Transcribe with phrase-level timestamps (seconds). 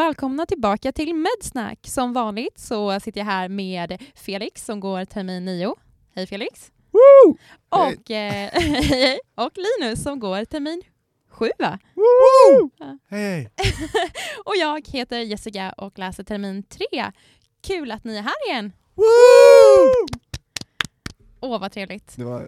[0.00, 1.78] välkomna tillbaka till Medsnack.
[1.86, 5.74] Som vanligt så sitter jag här med Felix som går termin 9.
[6.14, 6.72] Hej Felix!
[6.90, 7.36] Woo!
[7.68, 8.50] Och, eh,
[9.34, 10.82] och Linus som går termin
[11.28, 11.78] 7 va?
[11.94, 12.70] Woo!
[12.78, 12.98] Ja.
[13.08, 13.50] Hej!
[14.44, 16.84] Och jag heter Jessica och läser termin 3.
[17.62, 18.72] Kul att ni är här igen!
[21.40, 22.16] Åh vad trevligt.
[22.16, 22.46] Det var eh,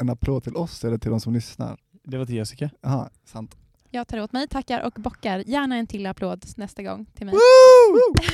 [0.00, 1.78] en applåd till oss eller till de som lyssnar?
[2.04, 2.70] Det var till Jessica.
[2.80, 3.59] Jaha, sant.
[3.92, 5.42] Jag tar åt mig, tackar och bockar.
[5.46, 7.34] Gärna en till applåd nästa gång till mig.
[7.34, 8.24] Woo!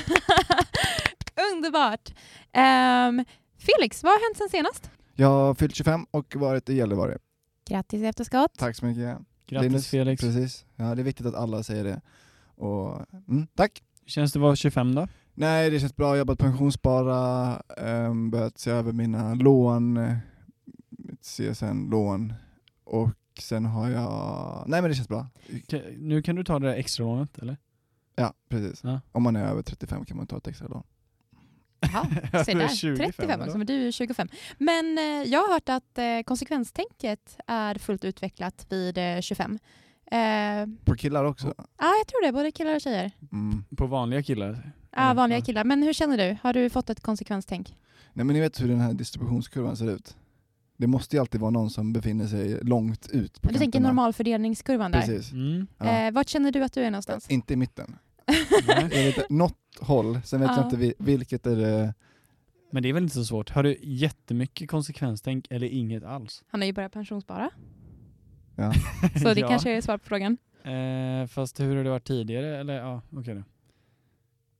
[1.52, 2.14] Underbart!
[2.52, 3.24] Ehm,
[3.58, 4.90] Felix, vad har hänt sen senast?
[5.14, 7.18] Jag har fyllt 25 och varit i Gällivare.
[7.68, 8.52] Grattis i efterskott.
[8.58, 9.18] Tack så mycket.
[9.46, 10.20] Grattis Linus, Felix.
[10.20, 10.64] Precis.
[10.76, 12.00] Ja, det är viktigt att alla säger det.
[12.56, 13.82] Och, mm, tack!
[14.02, 15.08] Hur känns det att vara 25 då?
[15.34, 16.16] Nej, det känns bra.
[16.16, 20.16] Jag har börjat pensionsspara, um, börjat se över mina lån, eh,
[20.90, 22.34] mitt CSN-lån
[22.84, 23.08] och
[23.40, 24.64] sen har jag...
[24.66, 25.26] Nej men det känns bra.
[25.98, 27.56] Nu kan du ta det där extra lånet eller?
[28.16, 28.80] Ja, precis.
[28.84, 29.00] Ja.
[29.12, 30.82] Om man är över 35 kan man ta ett extra lån.
[31.80, 32.68] Jaha, se där.
[32.68, 33.44] 25 35 då?
[33.46, 34.28] också, men du är 25.
[34.58, 39.58] Men eh, jag har hört att eh, konsekvenstänket är fullt utvecklat vid eh, 25.
[40.10, 41.54] Eh, Ja, På killar också.
[41.78, 42.32] jag tror det.
[42.32, 43.10] Både killar och tjejer.
[43.32, 43.64] Mm.
[43.76, 44.72] På vanliga killar?
[44.90, 45.44] Ja, vanliga Ja.
[45.44, 45.64] killar.
[45.64, 46.36] Men hur känner du?
[46.42, 47.76] Har du fått ett konsekvenstänk?
[48.12, 50.16] Nej men ni vet hur den här distributionskurvan ser ut.
[50.76, 54.90] Det måste ju alltid vara någon som befinner sig långt ut på Du tänker normalfördelningskurvan
[54.90, 55.00] där.
[55.00, 55.32] Precis.
[55.32, 55.66] Mm.
[55.78, 55.86] Ja.
[56.06, 57.30] Eh, vart känner du att du är någonstans?
[57.30, 57.96] Inte i mitten.
[58.68, 60.56] Jag vet, något håll, sen vet Ja.
[60.56, 61.94] jag inte vi- vilket är det...
[62.72, 63.50] Men det är väl inte så svårt?
[63.50, 66.44] Har du jättemycket konsekvenstänk eller inget alls?
[66.48, 67.50] Han har ju börjat pensionsspara.
[68.56, 68.72] Ja.
[69.22, 69.48] Så det Ja.
[69.48, 70.36] kanske är svar på frågan.
[70.64, 72.60] Eh, fast hur har det varit tidigare?
[72.60, 73.42] Eller ja, okej då.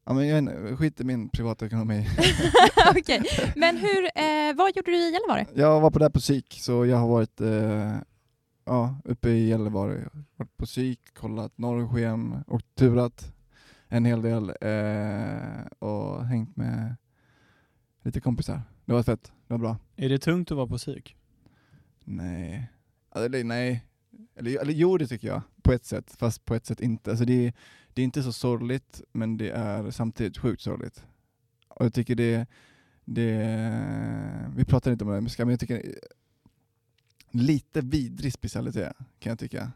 [0.09, 2.06] Ja, men jag inte, skit i min privata ekonomi.
[2.91, 3.22] Okej,
[3.56, 5.47] men hur, eh, vad gjorde du i Gällivare?
[5.55, 7.97] Jag var på där på psyk, så jag har varit eh,
[8.65, 10.09] ja, uppe i Gällivare.
[10.37, 13.33] Varit på psyk, kollat norrsken och turat
[13.89, 16.97] en hel del eh, och hängt med
[18.03, 18.62] lite kompisar.
[18.84, 19.77] Det var fett, det var bra.
[19.97, 21.17] Är det tungt att vara på psyk?
[22.05, 22.71] Nej,
[23.15, 23.84] eller nej.
[24.37, 27.11] Eller, eller jo det tycker jag, på ett sätt, fast på ett sätt inte.
[27.11, 27.53] Alltså det,
[27.97, 31.05] det är inte så sorgligt, men det är samtidigt sjukt sorgligt.
[31.69, 32.47] Och jag tycker det,
[33.05, 35.95] det vi pratar inte om det, men jag tycker
[37.31, 39.73] lite vidrig specialitet kan jag tycka.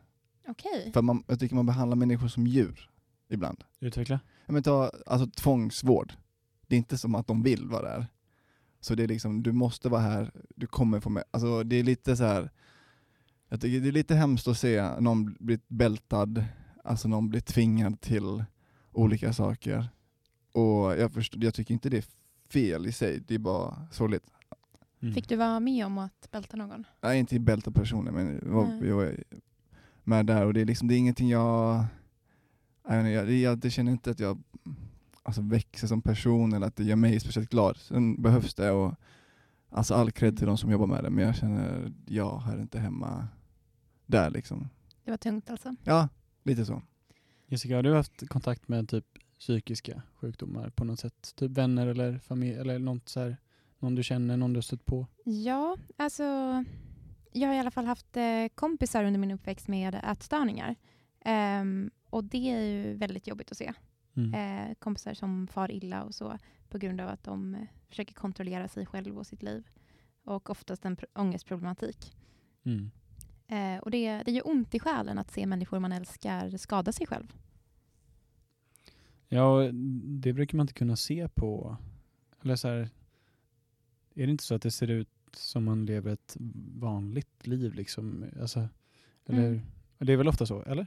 [0.49, 0.91] Okej.
[0.93, 2.91] För man, jag tycker man behandlar människor som djur
[3.29, 3.65] ibland.
[3.81, 4.21] Utveckla?
[4.47, 6.13] Ja, men ta, alltså tvångsvård.
[6.67, 8.07] Det är inte som att de vill vara där.
[8.81, 11.25] Så det är liksom, du måste vara här, du kommer få med.
[11.31, 12.51] Alltså det är lite så här.
[13.49, 16.45] jag tycker det är lite hemskt att se någon bli bältad,
[16.85, 18.45] alltså någon blir tvingad till
[18.93, 19.89] olika saker.
[20.53, 22.05] Och jag, förstår, jag tycker inte det är
[22.49, 24.31] fel i sig, det är bara sorgligt.
[25.03, 25.15] Mm.
[25.15, 26.85] Fick du vara med om att bälta någon?
[27.01, 28.89] Jag är inte bältad personer men jag var, Nej.
[28.89, 29.17] jag var
[30.05, 31.85] med där och det är liksom, det är ingenting jag,
[32.89, 34.43] jag, jag, det- jag det känner inte att jag
[35.23, 37.77] alltså, växer som person eller att det gör mig speciellt glad.
[37.77, 38.95] Sen behövs det och
[39.71, 42.79] alltså all cred till de som jobbar med det men jag känner, jag hör inte
[42.79, 43.29] hemma
[44.07, 44.69] där liksom.
[45.05, 45.75] Det var tungt alltså.
[45.85, 46.09] Ja,
[46.43, 46.83] lite så.
[47.47, 49.07] Jessica, har du haft kontakt med typ
[49.39, 51.33] psykiska sjukdomar på något sätt?
[51.37, 53.37] Typ vänner eller familj eller något så här,
[53.79, 55.07] någon du känner, någon du har stött på?
[55.25, 56.25] Ja, alltså
[57.33, 60.77] jag har i alla fall haft eh, kompisar under min uppväxt med ätstörningar.
[61.21, 63.73] Ehm, och det är ju väldigt jobbigt att se.
[64.17, 64.35] Mm.
[64.35, 68.69] Eh, kompisar som far illa och så på grund av att de eh, försöker kontrollera
[68.69, 69.67] sig själv och sitt liv.
[70.25, 72.17] Och oftast en pr- ångestproblematik.
[72.65, 72.91] Mm.
[73.51, 77.07] Eh, och det, det gör ont i själen att se människor man älskar skada sig
[77.07, 77.33] själv.
[79.29, 79.71] Ja,
[80.05, 81.77] det brukar man inte kunna se på...
[82.43, 82.89] Eller så här,
[84.15, 86.37] är det inte så att det ser ut som man lever ett
[86.75, 88.25] vanligt liv liksom?
[88.41, 88.69] Alltså,
[89.27, 89.61] eller, Mm.
[89.99, 90.87] Det är väl ofta så, eller?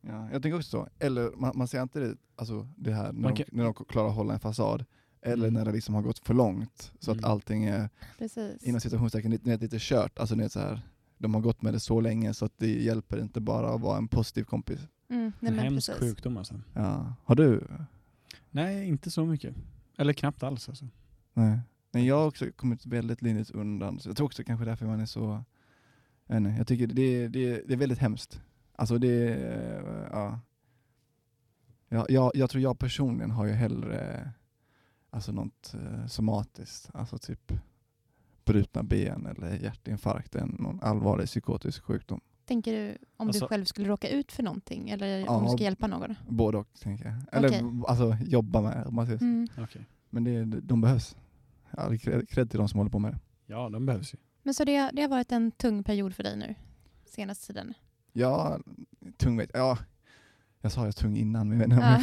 [0.00, 0.88] Ja, jag tänker också så.
[0.98, 3.74] Eller man, man ser inte det, alltså, det här när, Man de, kan- när de
[3.74, 4.84] klarar att hålla en fasad.
[5.20, 5.54] Eller Mm.
[5.54, 7.30] när det liksom har gått för långt så att Mm.
[7.30, 7.88] allting är
[8.18, 8.62] Precis.
[8.62, 10.18] inom situationstecken lite, lite, lite kört.
[10.18, 10.80] Alltså, det är så här,
[11.24, 13.98] de har gått med det så länge så att det hjälper inte bara att vara
[13.98, 14.80] en positiv kompis.
[15.08, 16.02] Mm, nej, En men hemsk precis.
[16.02, 16.60] sjukdom alltså.
[16.74, 17.14] Ja.
[17.24, 17.66] Har du?
[18.50, 19.54] Nej, inte så mycket.
[19.96, 20.88] Eller knappt alls alltså.
[21.32, 21.58] Nej.
[21.92, 24.00] Men jag har också kommit väldigt lindrigt undan.
[24.00, 25.44] Så jag tror också kanske därför man är så...
[26.26, 28.40] Jag, inte, jag tycker det, det, det är väldigt hemskt.
[28.76, 29.38] Alltså det...
[30.12, 30.40] Ja.
[31.88, 34.30] Jag, jag, jag tror jag personligen har ju hellre
[35.10, 36.90] alltså något eh, somatiskt.
[36.94, 37.52] Alltså typ
[38.44, 42.20] brutna ben eller hjärtinfarkt än någon allvarlig psykotisk sjukdom.
[42.46, 45.50] Tänker du om Alltså- du själv skulle råka ut för någonting eller Ja, om du
[45.50, 46.14] ska hjälpa någon?
[46.28, 47.14] Både och, tänker jag.
[47.38, 47.62] Eller Okej.
[47.88, 49.24] alltså jobba med om man säger så.
[49.24, 49.48] Mm.
[49.58, 49.86] Okej.
[50.10, 51.16] Men det, de behövs.
[51.70, 53.18] All cred till de som håller på med det.
[53.46, 54.18] Ja, de behövs ju.
[54.42, 56.54] Men så det, det har varit en tung period för dig nu,
[57.06, 57.74] senaste tiden?
[58.12, 58.58] Ja,
[59.16, 59.78] tung vet ja.
[60.60, 62.00] Jag sa jag tung innan, men jag,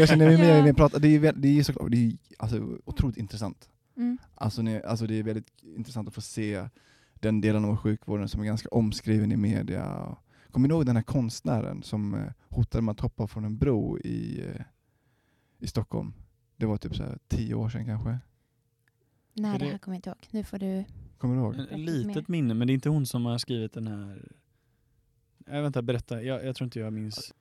[0.00, 0.66] jag, känner mig mer Ja.
[0.66, 0.98] jag pratar.
[1.00, 3.68] Det är, väl- det är såklart det är, alltså, otroligt intressant.
[3.96, 4.18] Mm.
[4.34, 6.68] Alltså, ni, alltså det är väldigt intressant att få se
[7.14, 10.16] den delen av sjukvården som är ganska omskriven i media.
[10.50, 13.98] Kommer ni ihåg den här konstnären som eh, hotade med att hoppa från en bro
[13.98, 14.62] i, eh,
[15.58, 16.12] i Stockholm?
[16.56, 18.18] Det var typ så här tio år sedan kanske.
[19.34, 20.28] Nej, det det- här kommer jag inte ihåg.
[20.30, 20.84] Nu får du...
[21.18, 21.54] Kommer du ihåg?
[21.70, 24.32] En, litet minne, men det är inte hon som har skrivit den här...
[25.46, 26.22] Äh, vänta, berätta.
[26.22, 27.32] Jag, jag tror inte jag minns.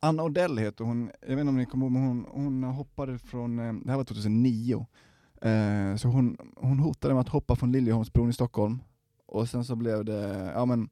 [0.00, 3.18] Anna Odell heter hon, jag vet inte om ni kommer ihåg, men hon, hon hoppade
[3.18, 4.86] från, det här var 2009,
[5.42, 8.82] eh, så hon, hon hotade med att hoppa från Liljeholmsbron i Stockholm,
[9.26, 10.88] och sen så blev det, ja men,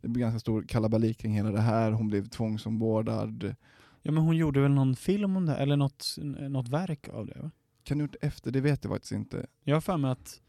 [0.00, 3.54] det blev ganska stor kalabalik kring hela det här, hon blev tvångsombordad.
[4.02, 6.16] Ja men hon gjorde väl någon film om det, eller något,
[6.50, 7.50] något verk av det va?
[7.82, 9.46] Kan du gjort efter, det vet jag faktiskt inte.
[9.64, 10.40] Jag har för mig att,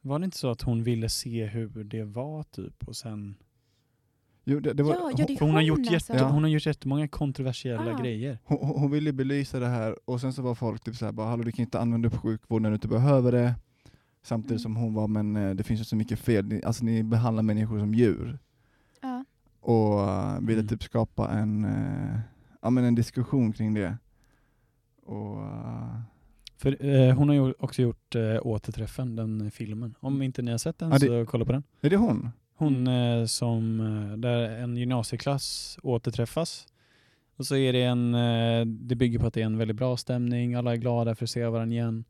[0.00, 3.36] var det inte så att hon ville se hur det var typ och sen...
[4.50, 5.92] Jo, det, det var, Ja, ja, det För hon har, hon gjort alltså.
[5.92, 6.28] jätte, Ja.
[6.30, 7.98] hon har gjort jättemånga kontroversiella Ah.
[8.02, 8.38] grejer.
[8.44, 11.26] hon, hon, hon ville belysa det här, och sen så var folk typ såhär, bara,
[11.26, 13.54] hallå du kan inte använda upp sjukvård när du inte behöver det.
[14.22, 14.58] Samtidigt Mm.
[14.58, 17.42] som hon var, men eh, det finns ju så mycket fel, Ni- alltså ni behandlar
[17.42, 18.38] människor som djur.
[19.02, 19.24] Ja.
[19.60, 20.68] och uh, ville Mm.
[20.68, 22.18] typ skapa en, eh,
[22.62, 23.96] ja, men en diskussion kring det.
[25.06, 26.00] Och, eh,
[26.56, 29.94] För eh, hon har ju också gjort eh, Återträffen, den filmen.
[30.00, 31.62] Om inte ni har sett den Ja, det- så kolla på den.
[31.80, 32.30] är det hon?
[32.58, 36.66] Hon eh, som, eh, där en gymnasieklass återträffas.
[37.36, 39.96] Och så är det en, eh, det bygger på att det är en väldigt bra
[39.96, 42.04] stämning, alla är glada för att se varandra igen.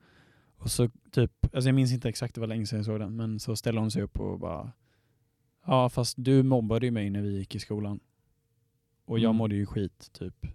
[0.56, 3.16] Och så typ, alltså jag minns inte exakt, det var länge sedan jag såg den,
[3.16, 4.72] men så ställer hon sig upp och bara
[5.66, 8.00] Ja fast du mobbade ju mig när vi gick i skolan.
[9.04, 9.36] Och jag Mm.
[9.36, 10.46] mådde ju skit typ.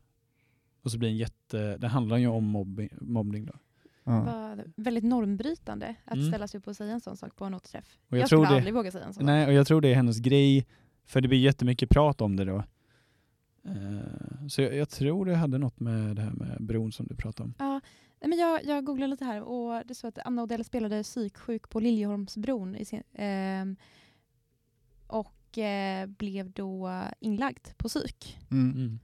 [0.81, 3.53] Och så blir en jätte, det handlar ju om mobbing, mobbning då.
[4.03, 4.23] Ja.
[4.23, 6.27] var väldigt normbrytande att Mm.
[6.27, 7.99] ställa sig upp och säga en sån sak på en återträff.
[8.09, 9.89] Och jag jag skulle det- aldrig våga säga en sån Nej, och jag tror det
[9.89, 10.65] är hennes grej,
[11.05, 12.63] för det blir jättemycket prat om det då.
[13.65, 17.15] Eh, så jag, jag tror det hade något med det här med bron som du
[17.15, 17.53] pratade om.
[17.59, 17.81] Ja,
[18.27, 21.79] men jag, jag googlade lite här och det står att Anna Odell spelade psyksjuk på
[21.79, 23.75] Liljeholmsbron i sin, ehm,
[25.07, 28.37] och eh, blev då inlagd på psyk.
[28.51, 28.99] Mm.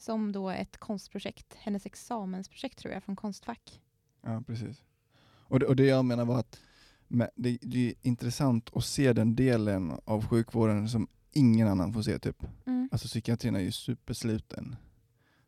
[0.00, 3.80] som då ett konstprojekt, hennes examensprojekt tror jag från Konstfack.
[4.22, 4.82] Ja, precis.
[5.22, 6.60] Och det, och det jag menar var att
[7.08, 12.02] men det, det är intressant att se den delen av sjukvården som ingen annan får
[12.02, 12.42] se typ.
[12.66, 12.88] Mm.
[12.92, 14.76] Alltså psykiatrin är ju supersluten.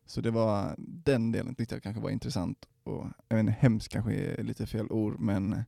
[0.07, 2.69] Så det var den delen tyckte jag kanske var intressant.
[2.83, 5.63] Och, jag vet inte, hemskt kanske är lite fel ord, men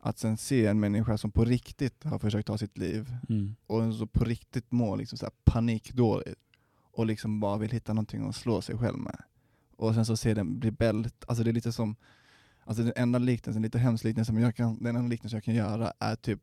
[0.00, 3.56] att sen se en människa som på riktigt har försökt ta sitt liv Mm.
[3.66, 6.40] och så på riktigt mår liksom så här panikdåligt
[6.92, 9.22] och liksom bara vill hitta någonting att slå sig själv med.
[9.76, 11.96] Och sen så ser den bli bält, alltså det är lite som,
[12.64, 15.54] alltså den enda liknelsen, lite hemsk liknelse, men jag kan, den enda liknelsen jag kan
[15.54, 16.40] göra är typ,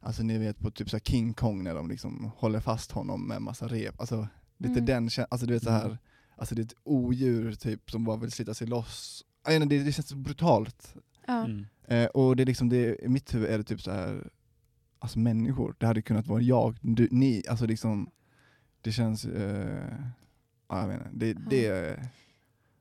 [0.00, 3.28] alltså ni vet på typ så här King Kong när de liksom håller fast honom
[3.28, 4.28] med massa rep, alltså
[4.58, 4.84] lite Mm.
[4.86, 5.96] den alltså du vet så här, Mm.
[6.36, 9.24] alltså det är ett odjur typ som bara vill slita sig loss.
[9.50, 10.94] Inte, Det, det känns så brutalt.
[11.26, 11.44] Ja.
[11.44, 11.66] Mm.
[11.88, 14.30] Eh, och det är liksom det, i mitt huvud är det typ så här,
[14.98, 18.10] alltså människor, det hade kunnat vara jag, du, ni, alltså liksom,
[18.80, 19.88] det känns, eh,
[20.68, 22.08] ja, jag menar, det, det är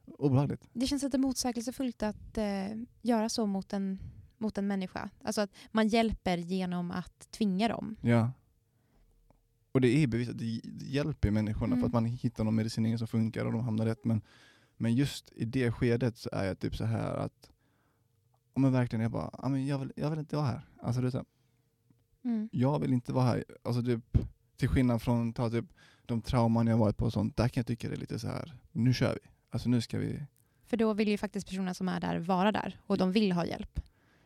[0.07, 0.69] obehagligt.
[0.73, 3.99] Det känns lite motsägelsefullt att eh, göra så mot en,
[4.37, 5.09] mot en människa.
[5.23, 7.95] Alltså att man hjälper genom att tvinga dem.
[8.01, 8.31] Ja.
[9.71, 11.79] Och det är bevisat, det hjälper människorna Mm.
[11.79, 14.21] för att man hittar någon medicinering som funkar och de hamnar rätt, men,
[14.77, 17.51] men just i det skedet så är jag typ så här att,
[18.53, 20.61] ja men verkligen, jag bara, men jag, vill, jag vill inte vara här.
[20.81, 21.25] Alltså det är här,
[22.23, 22.49] Mm.
[22.51, 23.43] jag vill inte vara här.
[23.63, 24.17] Alltså typ,
[24.57, 25.65] till skillnad från ta typ,
[26.05, 28.27] de trauman jag varit på och sånt, där kan jag tycka det är lite så
[28.27, 28.53] här.
[28.71, 29.29] nu kör vi.
[29.55, 30.23] Alltså nu ska vi.
[30.65, 33.45] För då vill ju faktiskt personerna som är där vara där och de vill ha
[33.45, 33.79] hjälp.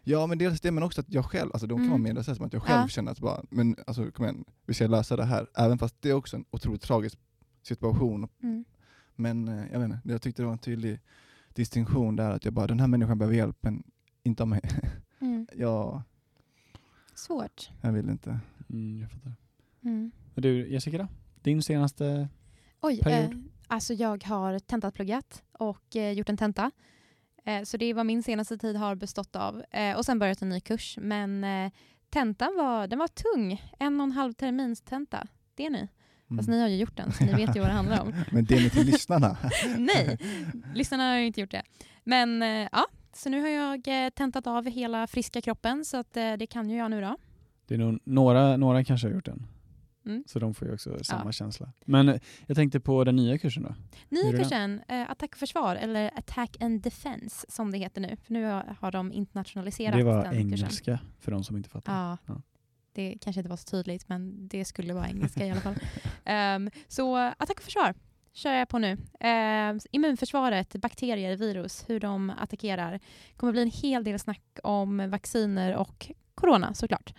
[0.04, 1.90] Ja men dels det men också att jag själv, alltså de kan Mm.
[1.92, 2.88] vara medvetna som att jag själv Ja.
[2.88, 5.48] känner att bara, men alltså kom igen, vi ska lösa det här.
[5.56, 7.18] Även fast det är också en otroligt tragisk
[7.64, 8.28] situation.
[8.44, 8.66] Mm.
[9.16, 11.00] Men eh, jag vet inte, jag tyckte det var en tydlig
[11.54, 13.84] distinktion där att jag bara, den här människan behöver hjälp men
[14.24, 14.62] inte av mig.
[15.22, 15.48] Mm.
[15.56, 16.02] jag,
[17.16, 17.70] Svårt.
[17.82, 18.40] jag vill inte.
[18.70, 19.34] Mm, jag fattar.
[19.84, 20.12] Mm.
[20.36, 21.08] Och du Jessica?
[21.42, 22.30] Din senaste?
[22.82, 23.32] Oj, Period.
[23.34, 23.38] eh,
[23.70, 26.72] alltså jag har tentatpluggat och eh, gjort en tenta.
[27.46, 29.64] Eh, så det är vad min senaste tid har bestått av.
[29.72, 30.98] Eh, och sen börjat en ny kurs.
[31.02, 31.72] Men eh,
[32.10, 33.62] tentan var, den var tung.
[33.80, 35.28] En och en halv termins tenta.
[35.56, 35.88] Det är ni.
[36.38, 36.58] Fast Mm.
[36.58, 38.14] ni har ju gjort den så ni vet ju vad det handlar om.
[38.32, 39.38] Men det är till lyssnarna.
[39.78, 40.18] Nej,
[40.76, 41.64] lyssnarna har ju inte gjort det.
[42.04, 46.18] Men eh, ja, så nu har jag eh, tentat av hela friska kroppen så att
[46.18, 47.18] eh, det kan ju jag nu då.
[47.68, 49.48] Det är nog, några, några kanske har gjort den.
[50.10, 50.24] Mm.
[50.28, 51.32] Så de får ju också samma Ja.
[51.32, 51.72] känsla.
[51.86, 52.16] Men eh,
[52.48, 53.76] jag tänkte på den nya kursen då.
[54.10, 54.38] Nya det?
[54.38, 58.18] kursen, eh, attack och försvar, eller attack and defense som det heter nu.
[58.24, 58.44] För nu
[58.80, 60.40] har, de internationaliserat Det var den kursen.
[60.42, 61.94] engelska för de som inte fattar.
[61.94, 62.42] Ja, Ja.
[62.94, 65.76] det kanske inte var så tydligt men det skulle vara engelska i alla fall.
[66.26, 67.94] Ehm, så attack och försvar.
[68.34, 68.92] kör jag på nu.
[69.20, 73.00] Eh, immunförsvaret, bakterier, virus, hur de attackerar.
[73.38, 77.14] kommer bli en hel del snack om vacciner och corona såklart.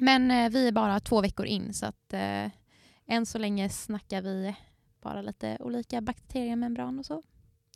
[0.00, 2.50] Men eh, vi är bara två veckor in så att eh,
[3.06, 4.54] än så länge snackar vi
[5.02, 7.22] bara lite olika bakteriemembran och så.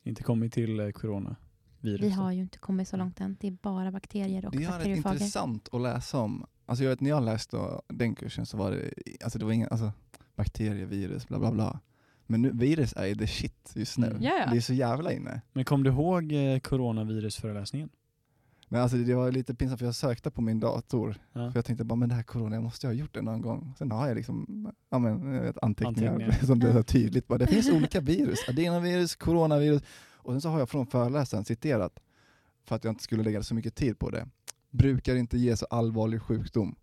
[0.02, 1.36] Inte kommit till eh, corona.
[1.80, 3.36] Vi har ju inte kommit så långt än.
[3.40, 5.14] Det är bara bakterier och Det är rätt bakteriofager.
[5.14, 6.46] intressant att läsa om.
[6.66, 8.90] Alltså jag vet när jag läste den kursen så var det,
[9.24, 9.92] alltså det var inga, alltså
[10.36, 11.80] bakterier, virus, bla bla bla.
[12.26, 14.06] Men nu, virus är ju the shit just nu.
[14.06, 14.20] Mm.
[14.20, 15.40] Det är så jävla inne.
[15.52, 17.90] Men kom du ihåg eh, coronavirusföreläsningen?
[18.74, 21.16] Men alltså det var lite pinsamt för jag sökte på min dator.
[21.32, 21.50] Ja.
[21.50, 23.74] För jag tänkte bara, men det här corona, jag måste ha gjort det någon gång.
[23.78, 26.46] Sen har jag liksom ja, men, vet, anteckningar, Anteckningar.
[26.46, 27.26] som det är så tydligt.
[27.26, 29.82] Bara, det finns olika virus, adenovirus, coronavirus.
[30.14, 32.00] Och sen så har jag från föreläsaren citerat,
[32.64, 34.28] för att jag inte skulle lägga så mycket tid på det.
[34.70, 36.76] Brukar inte ge så allvarlig sjukdom.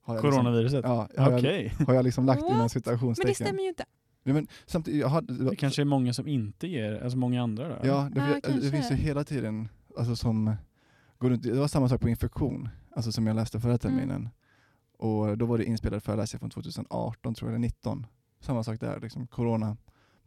[0.00, 0.84] Har jag liksom- Coronaviruset?
[0.84, 1.74] Ja, har, Okej.
[1.78, 3.26] jag, har jag liksom lagt inom citationstecken.
[3.28, 3.84] Men det stämmer ju inte.
[4.22, 7.74] Men samtidigt, jag hade, Det kanske är många som inte ger, alltså många andra då?
[7.74, 8.70] Ja, det, Ja, det, kanske.
[8.70, 10.54] finns ju hela tiden, alltså som
[11.18, 14.10] går runt, det var samma sak på infektion, alltså som jag läste förra terminen.
[14.10, 14.28] Mm.
[14.98, 18.06] Och då var det inspelad föreläsning från 2018 tror jag, eller 19.
[18.40, 19.76] Samma sak där, liksom, corona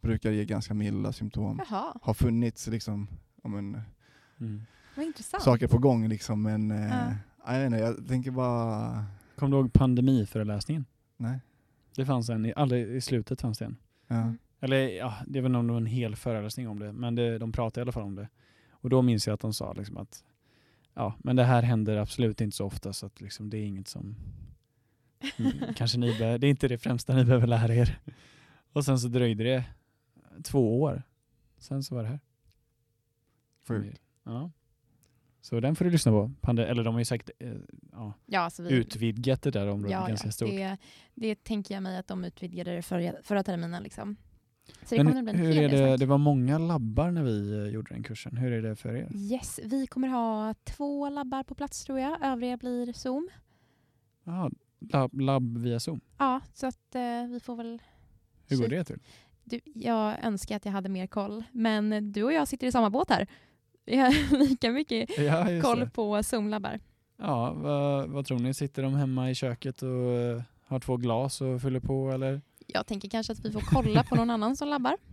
[0.00, 1.60] brukar ge ganska milda symptom.
[1.70, 3.08] Jaha, Har funnits liksom,
[3.42, 3.80] ja, men,
[4.40, 4.62] Mm.
[5.40, 7.12] saker på gång liksom, men eh,
[7.44, 7.52] Ja.
[7.52, 9.04] jag, vet inte, jag tänker bara,
[9.36, 10.84] Kom du ihåg pandemiföreläsningen?
[11.16, 11.40] nej.
[11.96, 13.76] Det fanns en, i, aldrig, i slutet fanns det en.
[14.08, 14.16] Ja.
[14.16, 14.38] Mm.
[14.60, 17.82] Eller ja, det var nog en hel föreläsning om det, men det, de pratade i
[17.82, 18.28] alla fall om det.
[18.70, 20.24] Och då minns jag att de sa liksom att
[20.94, 23.88] ja, men det här händer absolut inte så ofta så att liksom, det är inget
[23.88, 24.16] som
[25.76, 27.98] kanske ni det är inte det främsta ni behöver lära er.
[28.72, 29.64] Och sen så dröjde det
[30.42, 31.02] två år.
[31.58, 32.20] Sen så var det här.
[33.66, 34.00] Sjukt.
[34.24, 34.50] Ja.
[35.40, 36.30] Så den får du lyssna på.
[36.40, 37.52] Pande, eller de har ju säkert eh,
[37.92, 40.48] ja, Ja, vi, utvidgat det där området ja, ganska ja, stort.
[40.48, 40.78] det,
[41.14, 43.82] det tänker jag mig att de utvidgade det förra, förra terminen.
[43.82, 44.16] Liksom.
[44.84, 48.02] Så det Men hur är det, det var många labbar när vi eh, gjorde den
[48.02, 48.36] kursen.
[48.36, 49.08] Hur är det för er?
[49.14, 52.24] Yes, vi kommer ha två labbar på plats tror jag.
[52.24, 53.28] Övriga blir Zoom.
[54.24, 54.50] Jaha,
[54.80, 56.00] labb, labb via Zoom.
[56.18, 57.82] Ja, så att eh, vi får väl...
[58.48, 58.98] Hur går det till?
[59.44, 62.90] Du, jag önskar att jag hade mer koll, men du och jag sitter i samma
[62.90, 63.26] båt här.
[63.84, 65.90] Vi har lika mycket Ja, koll det.
[65.90, 66.80] på Zoom-labbar.
[67.16, 68.54] Ja, vad, vad tror ni?
[68.54, 72.40] Sitter de hemma i köket och eh, har två glas och fyller på eller?
[72.74, 74.96] Jag tänker kanske att vi får kolla på någon annan som labbar.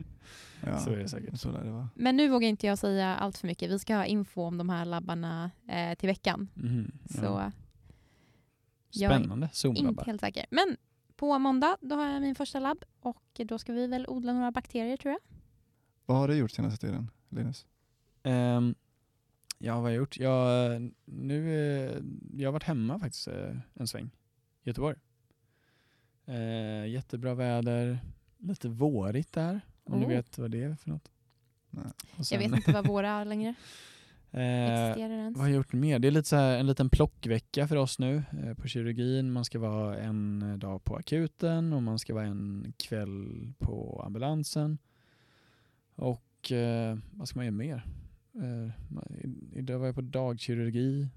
[0.66, 1.40] Ja, Så är det säkert.
[1.40, 1.90] Så det vara.
[1.96, 3.72] Men nu vågar inte jag säga allt för mycket.
[3.72, 6.48] Vi ska ha info om de här labbarna eh, till veckan.
[6.54, 7.52] Mhm, Så ja.
[8.92, 9.50] jag är Spännande.
[9.64, 10.46] inte helt säker.
[10.52, 10.78] Men
[11.16, 14.52] på måndag då har jag min första labb och då ska vi väl odla några
[14.52, 15.20] bakterier tror jag.
[16.06, 17.66] Vad har du gjort senaste tiden, Linus?
[18.24, 18.76] Ehm,
[19.58, 20.18] ja, vad har jag gjort?
[20.18, 22.02] Jag, nu, eh,
[22.34, 24.06] jag har varit hemma faktiskt eh, en sväng
[24.64, 24.98] i Göteborg.
[26.30, 28.00] Eh, jättebra väder,
[28.38, 30.08] lite vårigt där, om Oh.
[30.08, 31.12] vet vad det är för något.
[31.72, 31.80] Och
[32.18, 33.50] Jag sen, vet inte vad våra är längre
[34.32, 35.38] eh, existerar ens.
[35.38, 36.00] Vad har jag gjort mer?
[36.00, 39.32] Det är lite så här, en liten plockvecka för oss nu eh, på kirurgin.
[39.32, 44.78] Man ska vara en dag på akuten och man ska vara en kväll på ambulansen.
[45.96, 47.86] Och eh, vad ska man göra mer?
[48.36, 48.72] Eh,
[49.54, 51.08] idag var jag på dagkirurgi.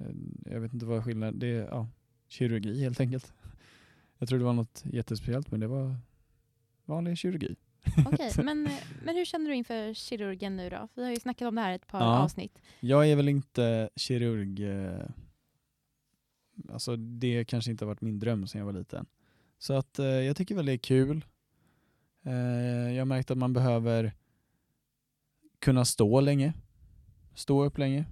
[0.00, 0.14] Eh,
[0.52, 1.64] jag vet inte vad skillnaden det är.
[1.66, 1.88] Ja,
[2.28, 3.32] kirurgi helt enkelt.
[4.18, 5.96] Jag tror det var något jättespeciellt men det var
[6.84, 7.56] vanlig kirurgi.
[8.06, 8.72] Okej, men, eh,
[9.04, 10.88] men hur känner du inför kirurgen nu då?
[10.94, 12.18] Vi har ju snackat om det här ett par Ja.
[12.18, 12.58] avsnitt.
[12.80, 14.60] Jag är väl inte kirurg.
[14.62, 15.06] Eh,
[16.68, 19.06] alltså det kanske inte har varit min dröm sedan jag var liten.
[19.58, 21.24] Så att eh, jag tycker väl det är kul.
[22.22, 22.32] Eh,
[22.92, 24.12] jag har märkt att man behöver
[25.58, 26.52] kunna stå länge.
[27.34, 28.04] Stå upp länge.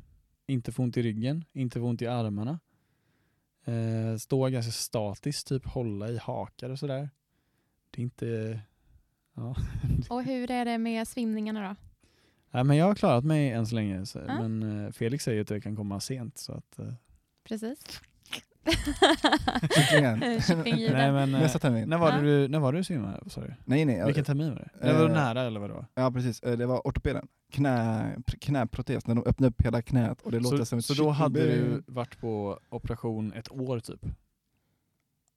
[0.46, 2.60] Inte få ont i ryggen, inte få ont i armarna.
[3.64, 7.10] Eh, stå ganska statiskt, typ hålla i hakar och sådär.
[7.90, 8.60] Det är inte...
[9.34, 9.54] Ja.
[10.10, 11.76] Och hur är det med svimningarna då?
[12.50, 14.06] Nej, men jag har klarat mig än så länge.
[14.06, 14.48] Så, Ja.
[14.48, 16.38] Men eh, Felix säger att det kan komma sent.
[16.38, 16.92] Så att, eh,
[17.44, 17.78] Precis.
[19.76, 20.40] Kycklingen.
[20.42, 20.96] Kycklingljuden.
[20.96, 21.88] nej, men, eh, Nästa termin.
[21.88, 22.20] när, var Ja.
[22.20, 22.98] du, när var du?
[22.98, 23.54] Vad du?
[23.64, 24.06] Nej nej.
[24.06, 24.68] Vilken termin var det?
[24.86, 25.84] Eller var du eh, nära eller vadå?
[25.94, 27.28] Ja precis, Eh, det var ortopeden.
[27.52, 27.70] Knä,
[28.26, 30.94] pr- knäprotes, när de öppnar upp hela knät och det låter Så, som ett så
[30.94, 34.00] då hade du varit på operation ett år typ?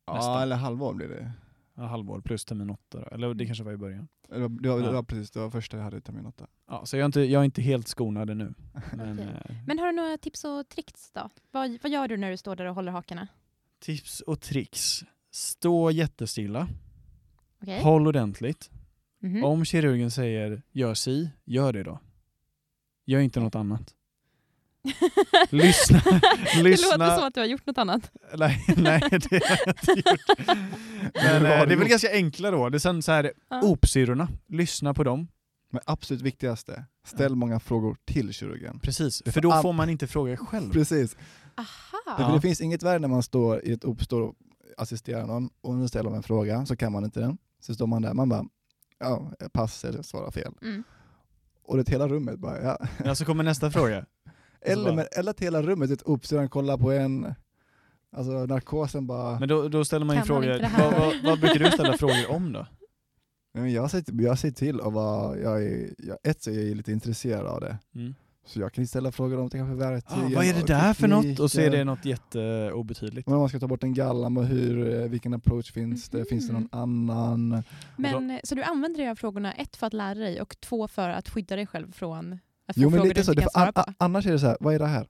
[0.07, 0.41] Ja nästan.
[0.41, 1.31] eller halvår blir det.
[1.75, 3.07] Halvår plus termin åtta då.
[3.15, 4.07] Eller det kanske var i början.
[4.29, 4.91] Det var, det var, det Ja.
[4.91, 6.47] var precis, det var första jag hade i termin åtta.
[6.67, 8.53] Ja, så jag är inte, jag är inte helt skonad ännu.
[8.93, 9.25] Men, Okej.
[9.49, 11.29] eh, Men har du några tips och tricks då?
[11.51, 13.27] Vad, vad gör du när du står där och håller hakarna?
[13.79, 15.03] tips och tricks.
[15.31, 16.67] Stå jättestilla.
[17.61, 17.81] Okej.
[17.83, 18.71] Håll ordentligt.
[19.19, 19.43] Mhm.
[19.43, 21.99] Om kirurgen säger gör si, gör det då.
[23.05, 23.94] Gör inte något annat.
[25.49, 26.01] Lyssna.
[26.55, 26.97] Det lyssna.
[26.97, 28.11] låter som att du har gjort något annat.
[28.37, 30.47] Nej, nej, det har jag inte gjort.
[31.13, 32.69] Men eh, det är väl ganska enkla då.
[32.69, 33.61] Det är sen så här, Ja.
[33.61, 35.27] opsyrorna, lyssna på dem.
[35.71, 38.79] Men absolut viktigaste, ställ många frågor till kirurgen.
[38.79, 40.71] Precis, Det för då får man inte fråga själv.
[40.71, 41.15] Precis.
[41.57, 42.17] Aha.
[42.17, 42.31] För Ja.
[42.35, 44.33] det finns inget värde när man står i ett op och
[44.77, 47.37] assisterar någon och nu ställer de en fråga så kan man inte den.
[47.61, 48.45] Så står man där, man bara
[48.99, 50.53] ja, pass eller svara fel.
[50.61, 50.83] Mm.
[51.63, 52.77] Och det hela rummet bara ja.
[53.05, 54.05] Ja, så kommer nästa fråga.
[54.71, 57.33] Eller, bara- eller att hela rummet, ett opstyraren kollar på en,
[58.15, 59.39] alltså narkosen bara.
[59.39, 62.53] Men då, då ställer man ju frågor, vad, vad, vad brukar du ställa frågor om
[62.53, 62.67] då?
[63.53, 66.77] Men jag, säger, jag säger till och vara, jag är, jag, ett så är jag
[66.77, 67.77] lite intresserad av det.
[67.95, 68.15] Mm.
[68.47, 70.93] Så jag kan ju ställa frågor om till kanske verktygen Ah, vad är det där
[70.93, 71.39] för något?
[71.39, 73.27] Och så är det något jätteobetydligt.
[73.27, 76.25] Men om man ska ta bort en gallam och hur, eh, vilken approach finns det?
[76.25, 77.63] Finns det någon annan?
[77.97, 81.09] Men, så du använder dig av frågorna ett för att lära dig och två för
[81.09, 84.39] att skydda dig själv från att Jo men lite så, det, an, annars är det
[84.39, 85.07] så här, vad är det här?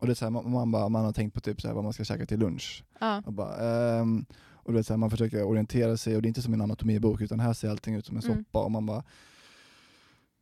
[0.00, 1.74] Och det är så här, man, man, bara, man har tänkt på typ så här,
[1.74, 2.84] vad man ska käka till lunch.
[3.00, 3.22] Ja.
[3.26, 3.56] Och, bara,
[4.00, 6.54] ehm, och du vet, så här, man försöker orientera sig och det är inte som
[6.54, 8.36] en anatomibok utan här ser allting ut som en Mm.
[8.36, 9.02] soppa och man bara...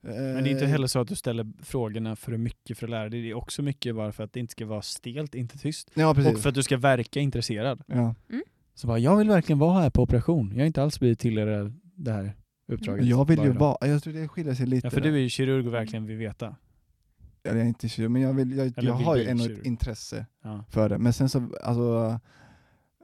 [0.05, 2.91] Men det är inte eh, heller så att du ställer frågorna för mycket för att
[2.91, 3.23] lära dig.
[3.23, 5.91] Det är också mycket bara för att det inte ska vara stelt, inte tyst.
[5.95, 6.35] Ja precis.
[6.35, 7.83] Och för att du ska verka intresserad.
[7.87, 8.15] ja.
[8.75, 10.51] Så bara, jag vill verkligen vara här på operation.
[10.51, 12.35] Jag har inte alls blivit tilldelad det här
[12.67, 13.07] uppdraget.
[13.07, 14.87] Jag vill bara ju vara, jag tror det skiljer sig lite.
[14.87, 15.11] Ja, för där.
[15.11, 16.57] du är ju kirurg och verkligen vill veta.
[17.45, 19.45] Eller jag är inte kirurg, men jag, vill, jag, Eller jag vill har ju ändå
[19.45, 20.65] ett intresse Ja.
[20.71, 20.99] för det.
[20.99, 22.21] Men sen så, alltså,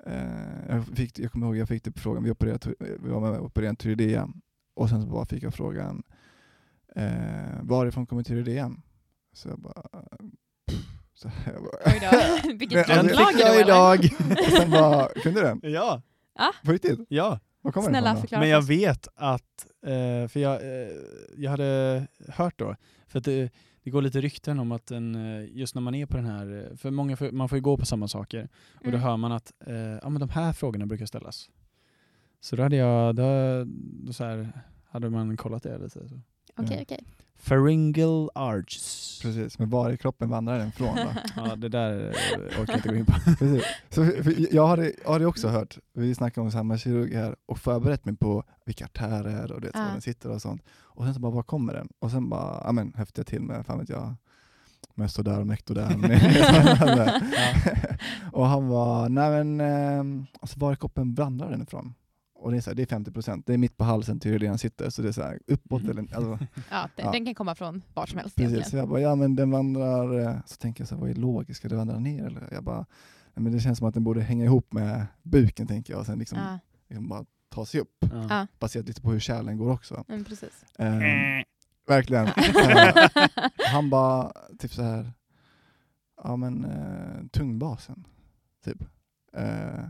[0.07, 3.31] eh, jag, fick, jag kommer ihåg jag fick typ frågan, vi, opererade, vi var med
[3.31, 4.29] och opererade en tyroidea
[4.75, 6.03] och sen så bara fick jag frågan,
[6.97, 8.83] eh, varifrån kommer tyroidean?
[9.33, 9.83] Så jag bara,
[10.67, 12.01] pff, så här, jag bara Oj
[12.43, 13.61] då, vilket Men, alltså, då, eller?
[13.61, 13.99] idag!
[14.31, 15.61] och sen bara, kunde den?
[15.63, 16.03] Ja,
[16.65, 17.01] På riktigt?
[17.09, 17.41] ja.
[17.85, 18.41] Snälla förklara.
[18.41, 20.89] Men jag vet att, eh, för jag, eh,
[21.37, 25.45] jag hade hört då, för att det, det går lite rykten om att en, eh,
[25.57, 27.87] just när man är på den här, för många får, man får ju gå på
[27.87, 29.01] samma saker, och då Mm.
[29.01, 31.51] hör man att eh, ja, men de här frågorna brukar ställas.
[32.41, 33.65] Så då hade jag, då,
[34.07, 34.53] då så här,
[34.91, 36.09] hade man kollat det lite.
[36.09, 36.21] Så.
[36.57, 36.83] Okej, Ja.
[36.83, 37.05] okej.
[37.45, 39.19] Pharyngeal arches.
[39.23, 41.09] Precis, men var i kroppen vandrar den från då?
[41.37, 43.13] Ja, det där eh, orkar jag inte gå in på.
[43.39, 43.65] Precis.
[43.91, 44.11] Så,
[44.51, 48.17] jag hade, jag hade också hört, vi snackade om samma kirurg här, och förberett mig
[48.17, 49.81] på vilka artärer och det, Ja.
[49.81, 50.63] var den sitter och sånt.
[50.71, 51.89] Och sen så bara, var kommer den?
[51.99, 54.15] Och sen bara, ja men höfte jag till med, fan vet jag,
[54.95, 56.03] Mestoderm, Mectoderm.
[58.33, 61.95] och han var, nej men, eh, alltså var i kroppen vandrar den ifrån?
[62.41, 64.39] Och det är, så här, det är 50%, det är mitt på halsen till hur
[64.39, 65.91] den sitter, så det är så här, uppåt Mhm.
[65.91, 66.39] eller, alltså,
[66.71, 67.13] Ja, den, Ja.
[67.13, 68.71] den kan komma från vart som helst Precis, egentligen.
[68.71, 71.15] så jag bara, ja men den vandrar, eh, så tänker jag så här, vad är
[71.15, 72.49] logiskt, ska det vandra ner eller?
[72.53, 72.87] Jag bara,
[73.35, 76.19] men det känns som att den borde hänga ihop med buken tänker jag, och sen
[76.19, 78.47] liksom, Ja, liksom bara ta sig upp, Ja.
[78.59, 80.05] baserat lite på hur kärlen går också.
[80.09, 80.65] men precis.
[80.79, 80.99] Eh.
[81.89, 82.27] verkligen.
[82.27, 83.09] Eh,
[83.73, 85.13] han bara, typ så här,
[86.25, 88.07] ja men eh, tungbasen,
[88.65, 88.83] typ.
[89.37, 89.85] Eh,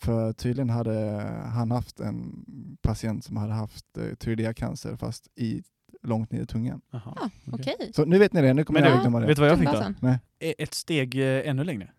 [0.00, 1.22] för tydligen hade
[1.54, 2.44] han haft en
[2.82, 5.62] patient som hade haft eh, tyroideacancer fast i
[6.02, 6.80] långt ner i tungan.
[6.90, 7.74] Jaha, Ja, okej.
[7.78, 7.92] Okej.
[7.94, 9.26] Så nu vet ni det, nu kommer Men jag du, glömma det.
[9.26, 9.72] vet du vad jag fick då?
[9.82, 10.18] Tungbasen.
[10.40, 11.90] E- Ett steg eh, ännu längre.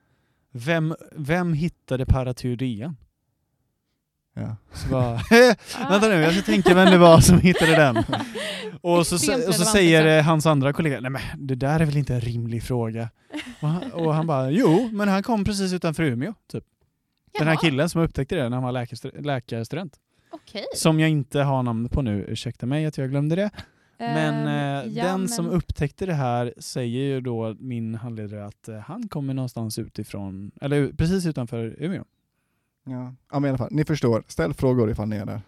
[0.52, 2.96] Vem, vem hittade paratyrean?
[4.34, 4.56] Ja.
[4.74, 5.22] Så bara, Ah.
[5.90, 7.98] vänta nu, jag ska tänka vem det var som hittade den.
[8.82, 11.86] Och så, och så relevant säger eh, hans andra kollega, nej men det där är
[11.86, 13.10] väl inte en rimlig fråga.
[13.62, 16.34] Och han, och han bara, jo, men han kom precis utanför Umeå.
[16.52, 16.64] Typ.
[17.38, 20.00] Den här killen som upptäckte det när han var läkarstu- läkarstudent.
[20.32, 20.66] Okej.
[20.76, 23.50] Som jag inte har namn på nu, ursäkta mig att jag glömde det.
[23.98, 28.68] Men eh, ja, den men- som upptäckte det här säger ju då min handledare att
[28.68, 32.04] eh, han kommer någonstans utifrån, eller precis utanför Umeå.
[32.86, 33.14] Ja.
[33.32, 34.24] ja, men i alla fall, ni förstår.
[34.28, 35.42] Ställ frågor ifall ni är där.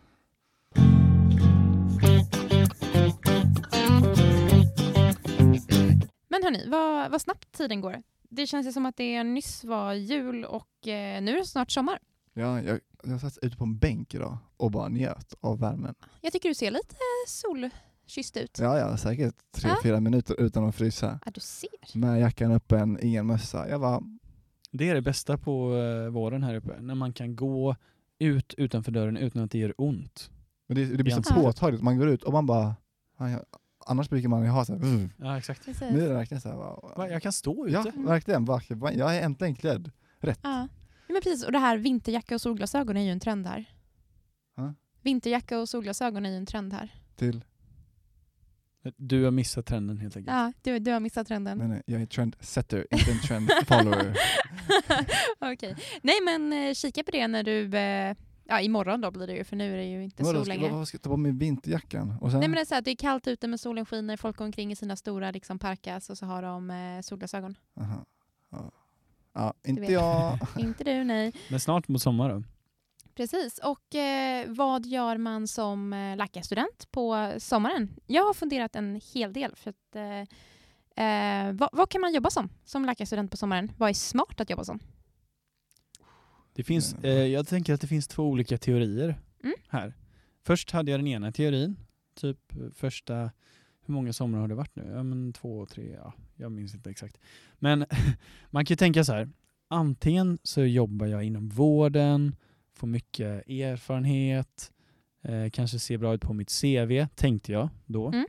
[6.28, 8.04] Men hörni, vad, vad snabbt tiden går.
[8.36, 11.72] Det känns ju som att det nyss var jul och eh, nu är det snart
[11.72, 12.00] sommar.
[12.34, 15.96] Ja, jag, jag satt ute på en bänk idag och bara njöt av värmen.
[16.22, 16.96] Jag tycker du ser lite
[17.28, 18.60] solkysst ut.
[18.60, 19.78] Ja, ja, säkert tre, Ja.
[19.84, 21.20] fyra minuter utan att frysa.
[21.26, 21.70] Ja, du ser.
[21.98, 23.70] Med jackan öppen, ingen mössa.
[23.70, 24.04] Jag var,
[24.72, 27.76] Det är det bästa på eh, våren här uppe, när man kan gå
[28.20, 30.30] ut utanför dörren utan att det gör ont.
[30.68, 32.76] men det, det blir så påtagligt, man går ut och man bara...
[33.88, 35.66] Annars brukar man ju ha så här, "Ugh." Ja, exakt.
[35.66, 35.92] Precis.
[35.92, 37.74] Nu är det verkligen så här, bara, Jag kan stå ute.
[37.76, 38.46] Ja, verkligen.
[38.46, 38.78] vackert.
[38.94, 39.92] Jag är äntligen klädd.
[40.20, 40.40] Rätt.
[40.44, 40.68] Ja.
[41.08, 41.46] ja, men precis.
[41.46, 43.66] Och det här vinterjacka och solglasögon är ju en trend här.
[44.56, 44.74] Ja.
[45.02, 46.94] Vinterjacka och solglasögon är ju en trend här.
[47.16, 47.44] Till,
[48.98, 50.36] Du har missat trenden helt enkelt.
[50.38, 51.58] Ja, du, du har missat trenden.
[51.58, 54.18] nej, nej, jag är trendsetter, inte en trend follower.
[55.54, 55.76] Okej.
[56.02, 59.44] Nej men eh, kika på det när du, eh, Ja, imorgon då blir det ju,
[59.44, 60.70] för nu är det ju inte Vadå, sol ska, längre.
[60.70, 62.18] vad, vad ska jag ta på mig vinterjackan?
[62.22, 64.18] Och sen, Nej men det är så här, det är kallt ute men solen skiner,
[64.18, 67.58] folk går omkring i sina stora liksom, parkas och så har de eh, solglasögon.
[67.80, 68.06] Aha.
[68.52, 68.72] Ja.
[69.34, 70.38] ja, inte jag.
[70.60, 71.34] inte du, nej.
[71.50, 72.44] Men snart mot sommar då?
[73.16, 77.96] Precis, och eh, vad gör man som eh, läkarstudent på sommaren?
[78.08, 79.56] Jag har funderat en hel del.
[79.56, 83.72] För att, eh, eh, vad, vad kan man jobba som som läkarstudent på sommaren?
[83.78, 84.80] Vad är smart att jobba som?
[86.54, 89.56] Det finns, Men- eh, jag tänker att det finns två olika teorier Mm.
[89.70, 89.94] här.
[90.46, 91.76] Först hade jag den ena teorin,
[92.16, 93.32] typ eh, första,
[93.86, 94.92] hur många somrar har det varit nu?
[94.96, 97.20] Ja men två, tre, ja, jag minns inte exakt.
[97.60, 97.86] Men
[98.50, 99.30] man kan ju tänka så här,
[99.68, 102.36] antingen så jobbar jag inom vården,
[102.74, 104.72] får mycket erfarenhet,
[105.22, 108.08] eh, kanske ser bra ut på mitt CV, tänkte jag då.
[108.08, 108.26] Mm.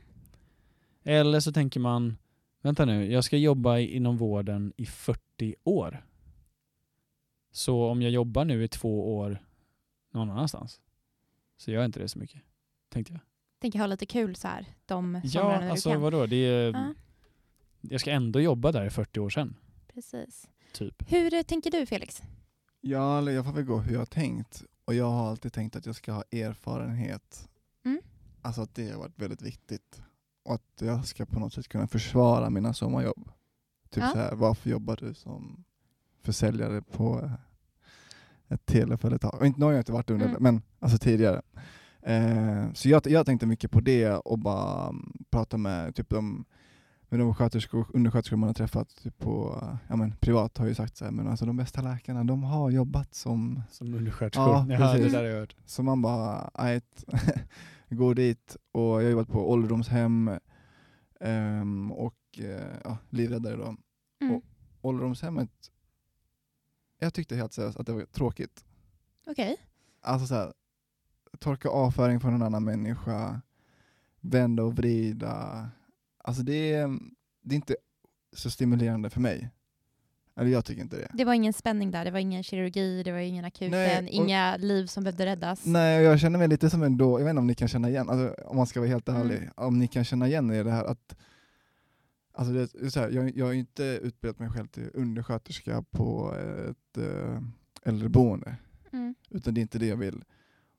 [1.03, 2.17] Eller så tänker man,
[2.61, 6.05] vänta nu, jag ska jobba inom vården i 40 år.
[7.55, 9.45] Så om jag jobbar nu i två år
[10.13, 10.81] någon annanstans
[11.57, 12.41] så gör jag inte det så mycket,
[12.89, 13.21] tänkte jag.
[13.59, 16.01] Tänker ha lite kul så här, de somrarna Ja, du alltså kan.
[16.01, 16.25] vadå?
[16.25, 16.93] Det är, Ja,
[17.81, 19.55] Jag ska ändå jobba där i 40 år sedan,
[19.93, 20.47] precis.
[20.73, 21.11] typ.
[21.11, 22.21] Hur tänker du Felix?
[22.81, 24.63] Ja, jag får väl gå hur jag har tänkt.
[24.85, 27.49] Och jag har alltid tänkt att jag ska ha erfarenhet.
[27.85, 28.01] Mm.
[28.41, 30.01] Alltså att det har varit väldigt viktigt.
[30.43, 33.31] Och att jag ska på något sätt kunna försvara mina sommarjobb.
[33.89, 34.09] Typ Ja.
[34.11, 35.64] så här, varför jobbar du som
[36.25, 37.31] försäljare på eh,
[38.53, 39.33] ett teleföretag?
[39.39, 40.43] Och inte, nu har jag inte varit under Mm.
[40.43, 41.41] men alltså tidigare.
[42.01, 46.45] Eh, så jag, jag tänkte mycket på det och bara mm, prata med typ de
[47.09, 50.75] med de sköterskor, undersköterskor man har träffat typ på, eh, ja men privat har ju
[50.75, 54.47] sagt så här, men alltså de bästa läkarna de har jobbat som Som undersköterskor.
[54.47, 55.55] Ja, Ja, det där har jag hört.
[55.65, 57.05] så man bara, ajt,
[57.89, 60.31] går dit och jag har jobbat på ålderdomshem
[61.19, 63.75] ehm, och eh, ja, livräddare då.
[64.21, 64.35] Mm.
[64.35, 64.43] Och-
[64.81, 65.49] Ålderdomshemmet,
[66.99, 68.65] jag tyckte helt seriöst att det var tråkigt.
[69.27, 69.57] Okej.
[70.01, 70.53] Alltså så här,
[71.39, 73.41] torka avföring från en annan människa,
[74.21, 75.67] vända och vrida.
[76.17, 76.87] Alltså det är,
[77.41, 77.75] det är inte
[78.33, 79.49] så stimulerande för mig.
[80.37, 81.07] Eller jag tycker inte det.
[81.13, 84.09] Det var ingen spänning där, det var ingen kirurgi, det var ingen akuten, Nej, och-
[84.09, 85.65] inga liv som behövde räddas.
[85.65, 87.67] Nej, och jag känner mig lite som en då, jag vet inte om ni kan
[87.67, 89.21] känna igen, alltså, om man ska vara helt Mm.
[89.21, 91.15] ärlig, om ni kan känna igen er i det här att
[92.37, 96.35] Alltså det är så här, jag, jag har inte utbildat mig själv till undersköterska på
[96.69, 97.41] ett äh,
[97.83, 98.55] äldreboende,
[98.91, 99.15] Mm.
[99.29, 100.23] utan det är inte det jag vill.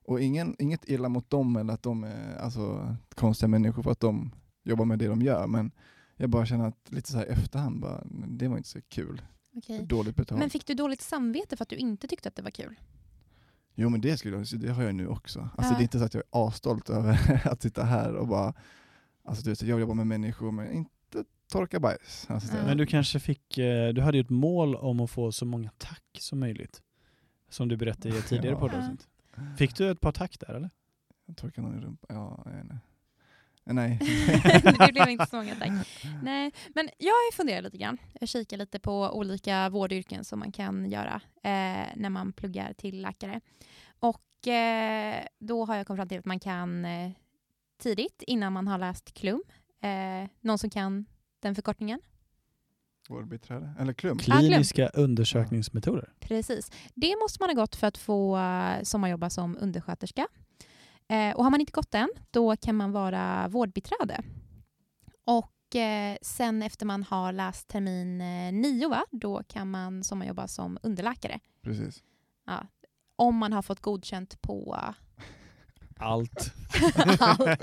[0.04, 4.00] Och ingen, inget illa mot dem eller att de är alltså, konstiga människor för att
[4.00, 4.32] de
[4.64, 5.70] jobbar med det de gör, men
[6.16, 9.22] jag bara känner att lite så här efterhand, bara, det var inte så kul.
[9.56, 9.86] Okej.
[9.86, 10.38] Dåligt betalt.
[10.38, 12.74] Men fick du dåligt samvete för att du inte tyckte att det var kul?
[13.74, 15.40] Jo men det, skulle jag, det har jag nu också.
[15.56, 15.78] Alltså Ja.
[15.78, 18.54] det är inte så att jag är asstolt över att sitta här och bara,
[19.24, 20.90] alltså du vet, jag jobbar med människor men inte
[21.52, 22.26] torka bajs.
[22.30, 22.64] Alltså, så- Ja.
[22.66, 25.70] Men du kanske fick, eh, du hade ju ett mål om att få så många
[25.78, 26.82] tack som möjligt.
[27.48, 28.60] Som du berättade i ett tidigare Ja.
[28.60, 29.08] poddavsnitt.
[29.58, 30.70] Fick du ett par tack där eller?
[31.26, 32.74] Jag torkar någon i rumpan, ja, jag vet inte.
[33.68, 33.98] Eh, Nej.
[34.86, 35.70] det blev inte så många tack.
[36.22, 37.98] Nej, men jag har funderat lite grann.
[38.20, 43.02] Jag kikar lite på olika vårdyrken som man kan göra eh, när man pluggar till
[43.02, 43.40] läkare.
[43.98, 47.10] Och eh, då har jag kommit fram till att man kan eh,
[47.78, 49.42] tidigt, innan man har läst KLUM,
[49.80, 51.06] eh, någon som kan
[51.46, 52.00] den förkortningen.
[53.08, 54.18] Vårdbiträde, eller glöm.
[54.18, 56.12] Kliniska undersökningsmetoder.
[56.20, 56.70] Precis.
[56.94, 60.28] Det måste man ha gått för att få eh, sommarjobba som undersköterska.
[61.08, 64.22] Eh, och har man inte gått den, då kan man vara vårdbiträde.
[65.24, 69.04] Och eh, sen efter man har läst termin eh, nio, va?
[69.10, 71.40] då kan man sommarjobba som underläkare.
[71.62, 72.02] Precis.
[73.16, 74.74] Om man har fått godkänt på
[75.98, 76.52] Allt.
[77.20, 77.62] allt.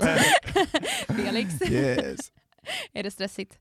[1.06, 2.32] Felix, Yes.
[2.92, 3.58] är det stressigt?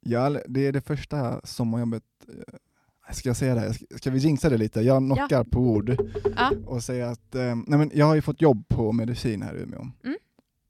[0.00, 3.60] Ja, det är det första sommarjobbet, eh, ska jag säga det?
[3.60, 3.96] här?
[3.98, 4.80] Ska- vi jinxa det lite?
[4.80, 5.96] Jag knockar på ord
[6.36, 6.52] Ja.
[6.66, 9.60] och säger att eh, nej men jag har ju fått jobb på medicin här i
[9.62, 9.86] Umeå.
[10.04, 10.16] Mm.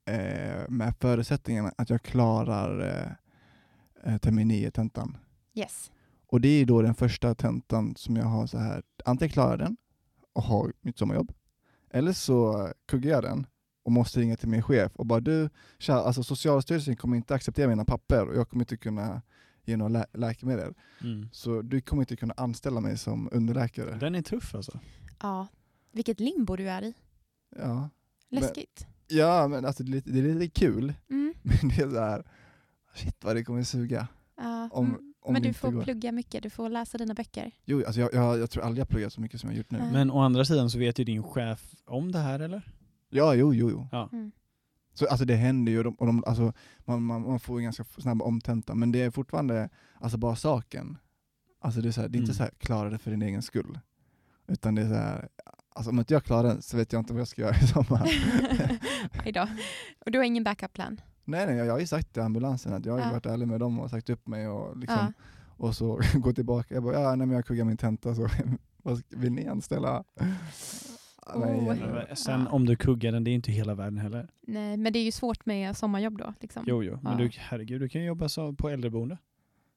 [0.05, 5.17] Eh, med förutsättningen att jag klarar eh, eh, termin 9-tentan.
[5.53, 5.91] Yes.
[6.27, 9.59] Och det är då den första tentan som jag har så här, antingen klarar jag
[9.59, 9.77] den
[10.33, 11.31] och har mitt sommarjobb,
[11.91, 13.45] eller så kuggar jag den
[13.89, 15.49] och måste ringa till min chef och bara du,
[15.79, 19.21] tja, alltså Socialstyrelsen kommer inte acceptera mina papper och jag kommer inte kunna
[19.65, 20.73] ge några lä- läkemedel.
[21.01, 21.29] Mm.
[21.31, 23.97] Så du kommer inte kunna anställa mig som underläkare.
[23.99, 24.79] Den är tuff alltså.
[25.21, 25.47] Ja.
[25.91, 26.93] Vilket limbo du är i.
[27.55, 27.89] Ja,
[28.29, 28.87] Läskigt.
[29.07, 31.33] ja men alltså det är lite, det är lite kul, Mm.
[31.43, 32.23] men det är så här,
[32.95, 34.07] shit vad det kommer suga.
[34.37, 34.69] Ja.
[34.71, 35.13] Om, Mm.
[35.21, 35.83] om Men du får går.
[35.83, 37.51] plugga mycket, du får läsa dina böcker.
[37.65, 39.77] Jo, alltså jag, jag, jag tror aldrig jag pluggat så mycket som jag gjort nu.
[39.79, 39.91] Nej.
[39.91, 42.61] Men å andra sidan så vet ju din chef om det här eller?
[43.09, 43.87] Ja, jo, jo, jo.
[43.91, 44.09] Ja.
[44.13, 44.31] Mm.
[44.93, 46.53] Så alltså det händer ju, och de, och de, alltså,
[46.85, 49.69] man, man, man får ju ganska snabba omtenta, men det är fortfarande
[49.99, 50.97] alltså bara saken.
[51.61, 52.37] Alltså det är, så här, det är inte Mm.
[52.37, 53.79] så här, klara det för din egen skull.
[54.47, 55.27] Utan det är så här,
[55.69, 57.67] alltså om inte jag klarar den så vet jag inte vad jag ska göra i
[57.67, 58.11] sommar.
[59.33, 59.47] Då.
[60.05, 61.01] Och du har ingen backup plan?
[61.25, 63.11] nej nej, jag har ju sagt till ambulansen att jag har ju Ja.
[63.11, 65.13] varit ärlig med dem och sagt upp mig och liksom, Ja.
[65.57, 66.73] och så gå tillbaka.
[66.73, 68.29] Jag bara, ja nej men jag kuggar min tenta så
[69.09, 70.03] vill ni anställa?
[71.35, 71.77] Oh.
[71.77, 74.27] Men Sen om du kuggar den, det är inte hela världen heller.
[74.47, 76.33] Nej, men det är ju svårt med sommarjobb då.
[76.39, 76.63] Liksom.
[76.67, 76.99] Jo, jo.
[77.01, 77.17] Men Ja.
[77.17, 79.17] du, herregud, du kan ju jobba så på äldreboende.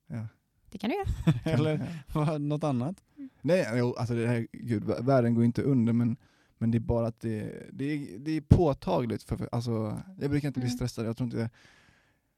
[0.06, 0.26] ja.
[0.70, 1.08] Det kan du göra.
[1.58, 1.80] Eller
[2.14, 2.38] Ja.
[2.38, 2.96] något annat.
[3.42, 6.16] Nej, jo, alltså det här, gud, vä- världen går inte under men,
[6.58, 9.22] men det är bara att det, det, är, det är påtagligt.
[9.22, 10.76] För, för, alltså, jag brukar inte bli Mm.
[10.76, 11.50] stressad, jag tror inte,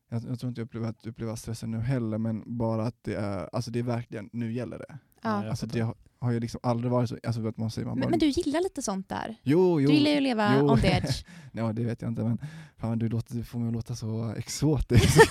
[0.08, 3.14] jag, jag tror inte jag upplever att uppleva stressen nu heller, men bara att det
[3.14, 4.98] är, alltså det är verkligen, nu gäller det.
[5.22, 5.28] Ja.
[5.50, 5.86] Alltså det
[6.24, 8.26] har, ju liksom aldrig varit så, alltså vet man säger man bara, Men, men du
[8.26, 9.36] gillar lite sånt där.
[9.42, 10.68] jo, jo, Du gillar ju att leva jo.
[10.70, 11.24] on the edge.
[11.52, 12.38] ja det vet jag inte men
[12.76, 15.30] fan, du, låter, du får mig att låta så exotisk.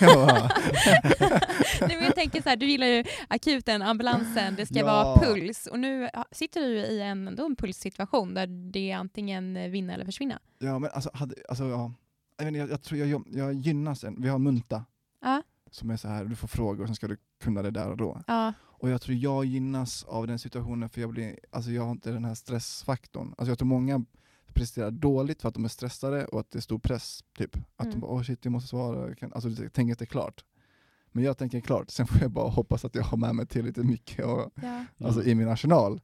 [1.80, 4.84] Nej, men jag tänker så här, du gillar ju akuten, ambulansen, det ska Ja.
[4.86, 5.66] vara puls.
[5.66, 10.04] Och nu sitter du i en, ändå en pulssituation där det är antingen vinna eller
[10.04, 10.38] försvinna.
[10.58, 11.92] ja men alltså, hade, alltså ja,
[12.38, 14.84] jag, inte, jag, jag tror jag, jag, jag gynnas, en, vi har Munta
[15.22, 17.90] Ja, som är så här, du får frågor och sen ska du kunna det där
[17.90, 18.20] och då.
[18.26, 21.90] ja, Och jag tror jag gynnas av den situationen för jag, blir, alltså jag har
[21.90, 23.34] inte den här stressfaktorn.
[23.38, 24.04] Alltså jag tror många
[24.52, 27.24] presterar dåligt för att de är stressade och att det är stor press.
[27.36, 27.56] Typ.
[27.76, 27.90] Att Mm.
[27.92, 30.06] de bara åh shit jag måste svara, jag kan, alltså jag tänker att det är
[30.06, 30.44] klart.
[31.12, 33.86] Men jag tänker klart, sen får jag bara hoppas att jag har med mig tillräckligt
[33.86, 34.84] mycket och, ja.
[35.04, 36.00] alltså, i min arsenal.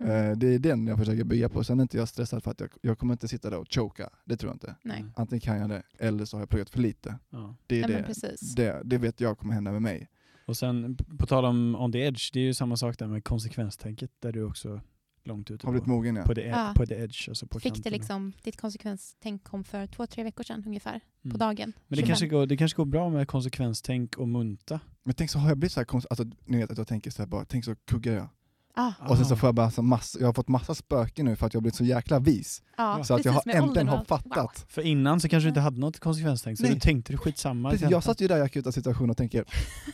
[0.00, 0.30] Mm.
[0.30, 1.64] Eh, det är den jag försöker bygga på.
[1.64, 4.10] Sen är inte jag stressad för att jag, jag kommer inte sitta där och choka.
[4.24, 4.74] Det tror jag inte.
[4.82, 5.04] Nej.
[5.16, 7.18] Antingen kan jag det, eller så har jag pluggat för lite.
[7.30, 7.54] Ja.
[7.66, 8.54] Det är Nej, det, precis.
[8.54, 10.08] det, det vet jag kommer hända med mig.
[10.50, 13.24] Och sen på tal om on the edge, det är ju samma sak där med
[13.24, 14.80] konsekvenstänket där du också
[15.24, 16.22] långt ute Har blivit på, mogen ja.
[16.24, 16.72] på, the, Ja.
[16.76, 17.28] på the edge.
[17.28, 21.32] Alltså på Fick det liksom, ditt konsekvenstänk kom för två, tre veckor sedan ungefär, Mm.
[21.32, 21.72] på dagen.
[21.88, 22.06] Men det 25.
[22.08, 24.80] kanske, går, det kanske går bra med konsekvenstänk och munta.
[25.04, 27.10] Men tänk så har jag blivit så här konst, alltså ni vet att jag tänker
[27.10, 28.28] så här bara, tänk så kuggar jag.
[28.74, 29.36] Ah, Och sen så Ah.
[29.36, 31.62] får jag bara så massa, jag har fått massa spöken nu för att jag har
[31.62, 32.62] blivit så jäkla vis.
[32.76, 34.64] ja, Så att jag har äntligen har fattat.
[34.68, 36.74] För innan så kanske du inte hade något konsekvenstänk, så Nej.
[36.74, 37.70] du tänkte du skitsamma.
[37.70, 39.44] Precis, jag satt ju där i akuta situationer och tänker,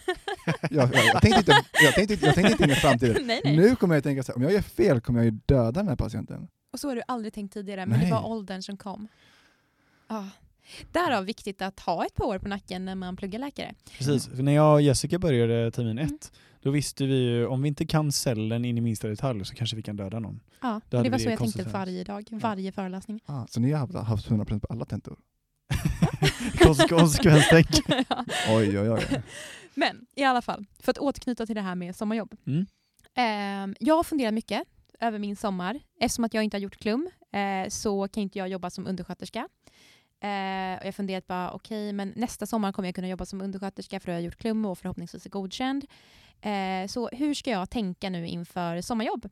[0.47, 3.23] jag, jag, jag, tänkte inte, jag, tänkte, inte- jag tänkte inte in i framtiden.
[3.27, 3.57] Nej, nej.
[3.57, 5.89] Nu kommer jag tänka så här, om jag gör fel kommer jag ju döda den
[5.89, 6.49] här patienten.
[6.73, 8.13] Och så har du aldrig tänkt tidigare, men det Nej.
[8.13, 9.09] var åldern som kom.
[10.07, 10.25] Ah.
[10.93, 13.75] Därav viktigt att ha ett par år på nacken när man pluggar läkare.
[13.99, 16.15] Precis, för när jag och Jessica började termin Mm.
[16.15, 16.33] ett,
[16.63, 19.77] då visste vi ju om vi inte kan cellen in i minsta detalj så kanske
[19.77, 20.41] vi kan döda någon.
[20.63, 23.21] Ja, det var så jag tänkte varje dag, varje föreläsning.
[23.27, 25.19] Ah, så ni har haft, haft 100% på alla tentor?
[26.55, 27.67] Konse- konsekvenstänk.
[28.09, 28.25] Ja.
[28.49, 29.03] Oj oj oj.
[29.77, 32.37] Men i alla fall, för att återknyta till det här med sommarjobb.
[32.47, 32.67] Mm.
[33.15, 34.63] Ehm, jag har funderat mycket
[35.01, 35.81] över min sommar.
[36.01, 39.49] Eftersom att jag inte har gjort klum eh, så kan inte jag jobba som undersköterska.
[40.21, 43.41] Eh, och jag har funderat bara, okej, men nästa sommar kommer jag kunna jobba som
[43.41, 45.85] undersköterska för jag har gjort klum och förhoppningsvis är godkänd.
[46.41, 49.29] Eh, så hur ska jag tänka nu inför sommarjobb?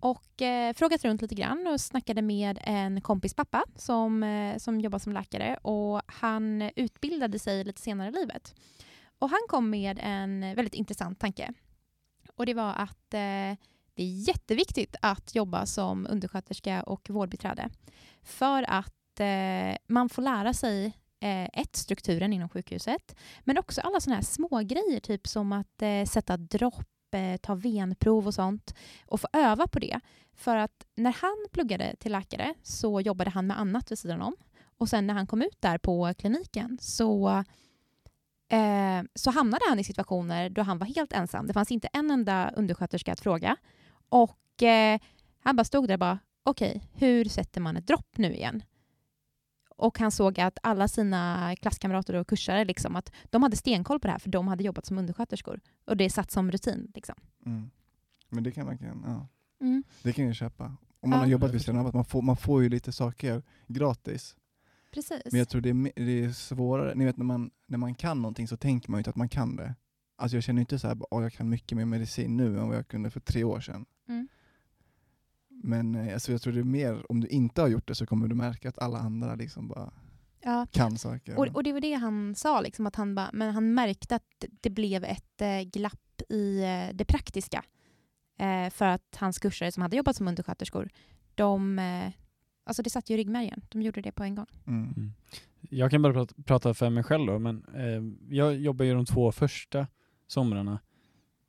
[0.00, 4.80] Och eh, frågat runt lite grann och snackade med en kompis pappa som, eh, som
[4.80, 8.54] jobbar som läkare och han utbildade sig lite senare i livet.
[9.18, 11.52] Och han kom med en väldigt intressant tanke.
[12.36, 13.58] Och det var att eh,
[13.94, 17.70] det är jätteviktigt att jobba som undersköterska och vårdbiträde.
[18.22, 20.86] För att eh, man får lära sig
[21.20, 25.82] eh, ett, strukturen inom sjukhuset, men också alla sådana här små grejer typ som att
[25.82, 28.74] eh, sätta dropp, eh, ta venprov och sånt
[29.06, 30.00] och få öva på det.
[30.36, 34.36] För att när han pluggade till läkare så jobbade han med annat vid sidan om.
[34.78, 37.44] Och sen när han kom ut där på kliniken så
[38.54, 41.46] eh, så hamnade han i situationer då han var helt ensam.
[41.46, 43.56] Det fanns inte en enda undersköterska att fråga.
[44.08, 45.00] Och eh,
[45.40, 48.62] han bara stod där och bara, okej, hur sätter man ett dropp nu igen?
[49.76, 54.06] Och han såg att alla sina klasskamrater och kursare, liksom, att de hade stenkoll på
[54.06, 55.60] det här för de hade jobbat som undersköterskor.
[55.86, 56.92] Och det satt som rutin.
[56.94, 57.14] Liksom.
[57.46, 57.70] Mm.
[58.28, 59.28] Men det kan man kan, ja.
[59.66, 59.84] Mm.
[60.02, 60.64] Det kan jag köpa.
[61.00, 61.24] Om man Ja.
[61.24, 64.36] har jobbat vid sidan av, att man får, man får ju lite saker gratis.
[64.94, 65.22] Precis.
[65.32, 68.22] Men jag tror det är, det är svårare, ni vet när man, när man kan
[68.22, 69.74] någonting så tänker man ju inte att man kan det.
[70.16, 72.76] Alltså jag känner inte så här, att jag kan mycket mer medicin nu än vad
[72.76, 73.86] jag kunde för tre år sedan.
[74.08, 74.28] Mm.
[75.48, 78.06] Men eh, alltså jag tror det är mer, om du inte har gjort det så
[78.06, 79.92] kommer du märka att alla andra liksom bara
[80.44, 80.66] Ja.
[80.70, 81.38] kan saker.
[81.38, 84.44] Och, och det var det han sa, liksom, att han, bara, men han märkte att
[84.60, 87.64] det blev ett eh, glapp i eh, det praktiska.
[88.38, 90.90] Eh, för att hans kursare som hade jobbat som undersköterskor,
[91.34, 92.12] de, eh,
[92.64, 93.62] alltså det satt ju i ryggmärgen.
[93.68, 94.46] De gjorde det på en gång.
[94.66, 94.92] mm.
[94.96, 95.12] Mm.
[95.70, 99.06] Jag kan bara prata, prata för mig själv då, men eh, jag jobbar ju de
[99.06, 99.86] två första
[100.26, 100.80] somrarna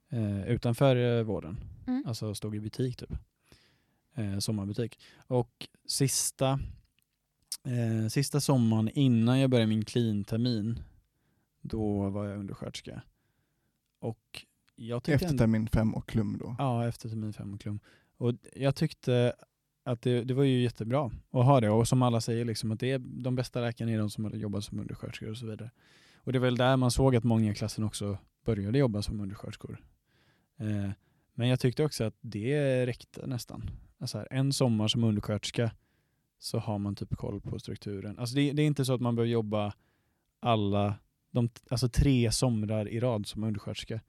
[0.09, 1.57] eh, utanför eh, vården.
[1.87, 2.03] Mm.
[2.07, 3.11] Alltså stod i butik typ.
[4.15, 4.99] Eh, sommarbutik.
[5.27, 6.59] Och sista,
[7.63, 10.79] eh, sista sommaren innan jag började min clean-termin,
[11.61, 13.01] då var jag undersköterska.
[13.99, 16.55] Och jag tyckte Efter termin fem och klum då.
[16.59, 17.79] Ja, efter termin fem och klum.
[18.17, 19.33] Och jag tyckte
[19.85, 22.79] att det, det var ju jättebra att ha det och som alla säger liksom att
[22.79, 25.71] det är de bästa läkarna är de som har jobbat som undersköterskor och så vidare.
[26.17, 29.19] Och det är väl där man såg att många i klassen också började jobba som
[29.19, 29.77] undersköterskor.
[30.57, 30.89] Eh,
[31.33, 33.69] men jag tyckte också att det räckte nästan.
[33.99, 35.71] Alltså här, en sommar som undersköterska
[36.39, 38.19] så har man typ koll på strukturen.
[38.19, 39.73] Alltså det, det är inte så att man behöver jobba
[40.39, 40.95] alla,
[41.31, 44.01] de, alltså tre somrar i rad som undersköterska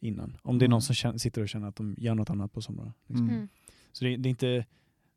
[0.00, 0.36] innan.
[0.42, 0.80] Om det är någon Mm.
[0.80, 2.92] som känner, sitter och känner att de gör något annat på somrarna.
[3.06, 3.26] Liksom.
[3.28, 3.36] Mm.
[3.36, 3.48] Mm.
[3.92, 4.66] Så det, det är inte,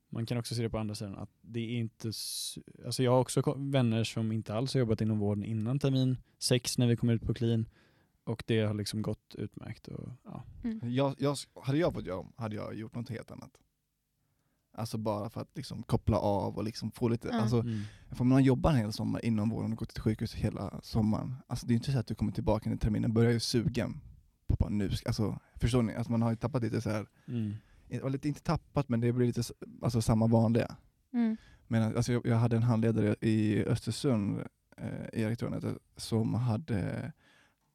[0.10, 2.08] man kan också se det på andra sidan, att det är inte,
[2.86, 6.78] alltså jag har också vänner som inte alls har jobbat inom vården innan termin sex
[6.78, 7.66] när vi kom ut på clean
[8.24, 9.88] och det har liksom gått utmärkt.
[9.88, 10.44] Och, ja.
[10.82, 13.52] Jag, jag, hade jag fått jobb hade jag gjort något helt annat.
[14.74, 17.40] Alltså bara för att liksom koppla av och liksom få lite, Ja.
[17.42, 17.82] alltså, Mm.
[18.12, 21.36] för man jobbar en hel sommar inom vården och går till sjukhus hela sommaren.
[21.48, 24.02] Alltså det är inte så att du kommer tillbaka när terminen börjar ju sugen
[24.48, 25.94] på bara nu, alltså förstår ni?
[25.96, 27.54] Alltså man har ju tappat lite så här, Mm.
[27.90, 29.44] Lite, inte tappat men det blir lite
[29.82, 30.76] alltså samma vanliga.
[31.14, 31.38] Mm.
[31.68, 34.40] Men alltså jag, jag hade en handledare i Östersund,
[34.78, 37.12] eh, Erik hette, som hade,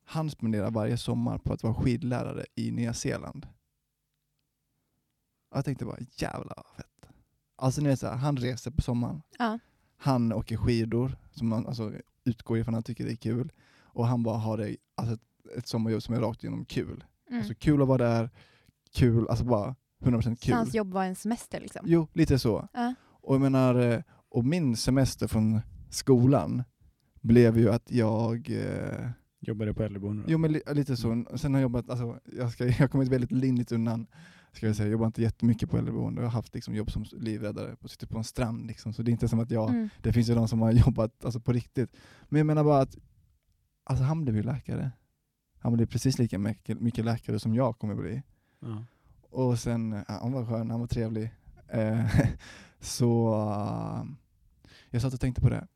[0.04, 3.46] han spenderade varje sommar på att vara skidlärare i Nya Zeeland.
[5.54, 7.12] Jag tänkte bara jävla vad fett.
[7.56, 9.58] Alltså ni vet så här, han reser på sommaren, Ja.
[9.96, 11.92] han åker skidor, som man alltså,
[12.24, 15.56] utgår ifrån att han tycker det är kul, och han bara har det, alltså ett,
[15.58, 17.04] ett sommarjobb som är rakt igenom kul.
[17.28, 17.38] Mm.
[17.38, 18.30] Alltså kul att vara där,
[18.92, 20.54] kul, alltså bara 100% Så kul.
[20.54, 21.82] hans jobb var en semester liksom?
[21.84, 22.68] Jo, lite så.
[22.72, 22.94] Ja.
[23.04, 25.60] Och jag menar, eh, och min semester från
[25.90, 26.62] skolan
[27.20, 29.08] blev ju att jag, eh,
[29.40, 30.24] Jobbade på äldreboende.
[30.28, 33.08] jo men li, lite så, sen har jag jobbat, alltså jag, ska, jag har kommit
[33.08, 34.06] väldigt lindrigt undan,
[34.52, 37.04] ska jag säga, jag jobbar inte jättemycket på äldreboende, jag har haft liksom, jobb som
[37.12, 39.88] livräddare, och sitter på en strand liksom, så det är inte som att jag, Mm.
[40.02, 41.96] det finns ju de som har jobbat alltså, på riktigt.
[42.28, 42.96] Men jag menar bara att,
[43.84, 44.90] alltså han blev ju läkare.
[45.58, 48.22] Han blev precis lika mycket, mycket läkare som jag kommer bli.
[48.60, 48.84] Ja.
[49.32, 51.30] Och sen, ja, han var skön, han var trevlig.
[51.68, 52.06] Eh,
[52.80, 54.04] så uh,
[54.90, 55.66] jag satt och tänkte på det.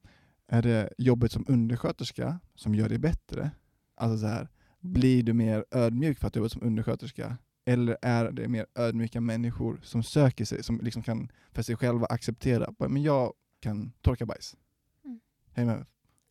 [0.48, 3.50] Är det jobbet som undersköterska som gör dig bättre?
[3.94, 4.48] Alltså så här,
[4.80, 7.36] blir du mer ödmjuk för att du jobbar som undersköterska?
[7.64, 12.06] Eller är det mer ödmjuka människor som söker sig, som liksom kan för sig själva
[12.06, 14.56] acceptera, men jag kan torka bajs.
[15.04, 15.20] Mm.
[15.52, 15.86] Häng med?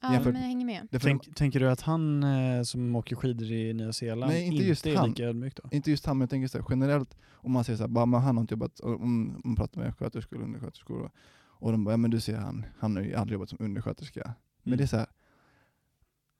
[0.08, 0.88] Ja, Jämfört- men jag hänger med.
[0.91, 4.56] Därför Tänk, tänker du att han eh, som åker skidor i Nya Zeeland Nej, inte
[4.56, 5.10] inte, just är han.
[5.10, 5.70] lika ödmjuk då?
[5.72, 8.06] Inte just han, men jag tänker så här, generellt om man säger så här, bara,
[8.06, 11.84] men han har inte jobbat, om man pratar med sköterskor och undersköterskor och, och de
[11.84, 14.34] bara, ja men du ser han, han har ju aldrig jobbat som undersköterska.
[14.63, 14.78] Men Mm.
[14.78, 15.08] det är så här,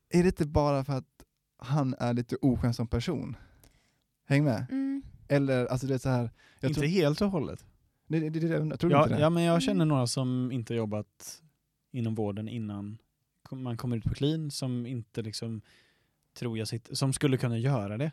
[0.10, 1.24] är det inte bara för att
[1.58, 3.36] han är lite oskön som person?
[4.28, 4.66] Häng med?
[4.72, 5.04] Mm.
[5.28, 7.66] Eller, alltså det är så här, jag inte tror, helt och hållet.
[8.08, 9.22] det, det, det, tror du Ja, inte det?
[9.22, 9.62] ja, men jag Mm.
[9.62, 11.42] känner några som inte jobbat
[11.92, 12.98] inom vården innan
[13.52, 15.62] man kommer ut på clean som inte liksom
[16.34, 18.12] tror jag sitter, som skulle kunna göra det.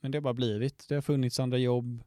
[0.00, 0.86] Men det har bara blivit.
[0.88, 2.02] Det har funnits andra jobb.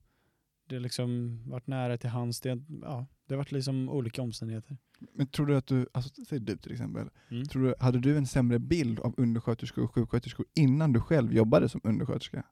[0.68, 2.42] Det har liksom varit nära till hands.
[2.42, 2.50] Det,
[2.82, 4.78] ja, det har varit liksom olika omständigheter.
[5.14, 7.46] Men tror du att du, alltså säg du till exempel, Mm.
[7.46, 11.70] tror du, hade du en sämre bild av undersköterskor och sjuksköterskor innan du själv jobbade
[11.70, 12.44] som undersköterska?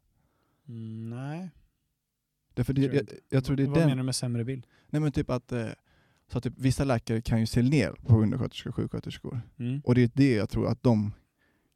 [0.68, 1.50] Mm, nej.
[2.54, 3.16] Därför det, jag, inte.
[3.30, 4.68] jag tror det är Vad den menar du med sämre bild?
[4.90, 5.68] Nej men typ att, eh,
[6.32, 9.42] så typ, vissa läkare kan ju se ner på undersköterskor och sjuksköterskor.
[9.58, 9.82] Mm.
[9.84, 11.14] Och det är det jag tror att de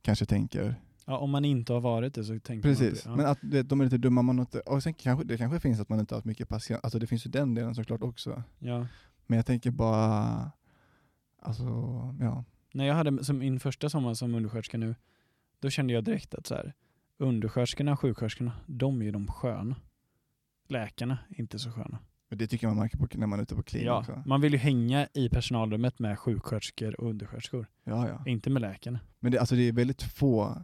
[0.01, 0.75] kanske tänker.
[1.05, 3.05] Ja, om man inte har varit det så tänker man Precis.
[3.05, 3.15] Ja.
[3.15, 4.21] men att vet, de är lite dumma.
[4.21, 6.79] Man inte, och sen kanske, det kanske finns att man inte har haft mycket patient,
[6.83, 8.43] alltså det finns ju den delen såklart också.
[8.59, 8.87] ja.
[9.27, 10.51] Men jag tänker bara,
[11.39, 11.63] alltså
[12.19, 12.43] ja.
[12.73, 14.95] När jag hade som min första sommar som undersköterska nu,
[15.59, 16.73] då kände jag direkt att så här,
[17.17, 19.75] undersköterskorna och sjuksköterskorna, de är ju de sköna.
[20.67, 21.99] Läkarna är inte så sköna.
[22.31, 24.23] Men det tycker jag man märker på, när man är ute på klinik Ja, också.
[24.25, 28.23] man vill ju hänga i personalrummet med sjuksköterskor och undersköterskor, Ja, ja.
[28.31, 28.99] inte med läkarna.
[29.19, 30.63] Men det, alltså det är väldigt få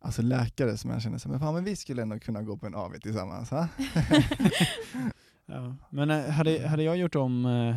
[0.00, 2.66] alltså läkare som jag känner så men fan men vi skulle ändå kunna gå på
[2.66, 3.50] en AV tillsammans.
[3.50, 3.68] Ha?
[5.46, 5.76] Ja.
[5.90, 7.76] Men eh, hade, hade jag gjort om eh,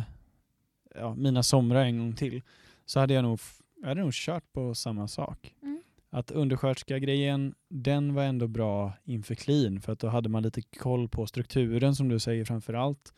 [1.00, 2.42] ja, mina somrar en gång till
[2.84, 3.40] så hade jag nog,
[3.80, 5.54] jag hade nog kört på samma sak.
[5.62, 5.73] Mm.
[6.14, 11.08] Att undersköterska-grejen, den var ändå bra inför clean för att då hade man lite koll
[11.08, 13.14] på strukturen som du säger framför allt.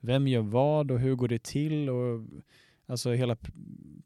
[0.00, 2.20] Vem gör vad och hur går det till och
[2.86, 3.54] alltså hela processer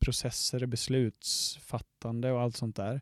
[0.01, 3.01] processer, beslutsfattande och allt sånt där.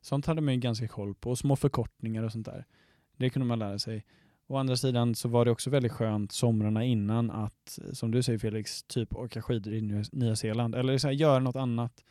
[0.00, 2.64] Sånt hade man ju ganska koll på och små förkortningar och sånt där.
[3.16, 4.04] Det kunde man lära sig.
[4.46, 8.38] Å andra sidan så var det också väldigt skönt somrarna innan att, som du säger
[8.38, 12.04] Felix, typ åka skidor i Nya- Nya Zeeland eller så här, göra något annat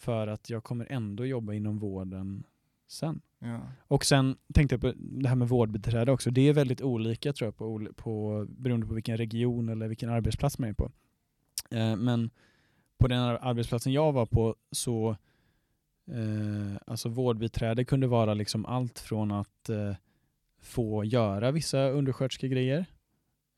[0.00, 2.44] för att jag kommer ändå jobba inom vården
[2.88, 3.20] sen.
[3.38, 3.60] Ja.
[3.80, 6.30] Och sen tänkte jag på det här med vårdbiträde också.
[6.30, 10.58] Det är väldigt olika tror jag på, på, beroende på vilken region eller vilken arbetsplats
[10.58, 10.90] man är på.
[11.70, 12.30] Eh, men
[12.98, 15.10] på den ar- arbetsplatsen jag var på så
[16.06, 19.94] eh, alltså vårdbiträde kunde vara liksom allt från att eh,
[20.60, 22.86] få göra vissa undersköterskegrejer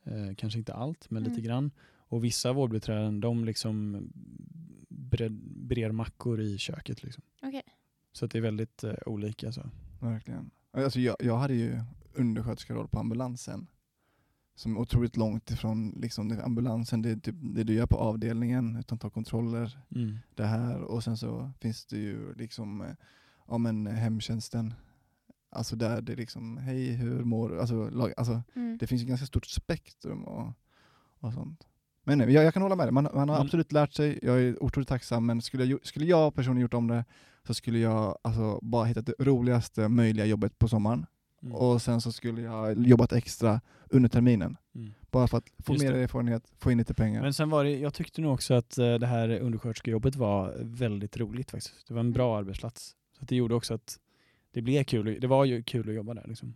[0.04, 1.44] Eh, kanske inte allt, men lite Mm.
[1.44, 1.70] grann.
[1.94, 4.08] Och vissa vårdbiträden de liksom
[4.88, 5.32] bred,
[5.74, 7.02] brer mackor i köket.
[7.02, 7.22] Liksom.
[7.42, 7.62] Okej.
[8.12, 9.52] Så att det är väldigt eh, olika.
[9.52, 9.70] Så.
[10.00, 10.50] Verkligen.
[10.72, 11.80] Alltså jag, jag hade ju
[12.14, 13.66] undersköterskeroll på ambulansen.
[14.54, 18.76] Som är otroligt långt ifrån liksom, ambulansen, det är typ det du gör på avdelningen,
[18.76, 20.18] utan ta kontroller, Mm.
[20.34, 20.80] det här.
[20.80, 22.94] Och sen så finns det ju liksom, eh,
[23.48, 24.74] ja men hemtjänsten.
[25.50, 27.60] Alltså där det är liksom, hej hur mår du?
[27.60, 28.78] Alltså, lag- alltså Mm.
[28.78, 30.52] det finns ju ganska stort spektrum och,
[31.20, 31.66] och sånt.
[32.04, 34.18] Men nej, jag, jag kan hålla med dig, man, man har Men- absolut lärt sig,
[34.22, 37.04] jag är otroligt tacksam, men skulle jag, skulle jag personligen gjort om det
[37.46, 41.06] så skulle jag alltså, bara hittat det roligaste möjliga jobbet på sommaren.
[41.42, 41.54] Mm.
[41.54, 44.56] Och sen så skulle jag jobbat extra under terminen.
[44.74, 44.94] Mm.
[45.10, 45.98] Bara för att få Just mer det.
[46.02, 47.22] erfarenhet, få in lite pengar.
[47.22, 51.16] Men sen var det, jag tyckte nog också att eh, det här undersköterskejobbet var väldigt
[51.16, 51.88] roligt faktiskt.
[51.88, 52.96] Det var en bra arbetsplats.
[53.18, 53.98] Så det gjorde också att
[54.52, 55.18] det blev kul.
[55.20, 56.24] Det var ju kul att jobba där.
[56.28, 56.54] Liksom.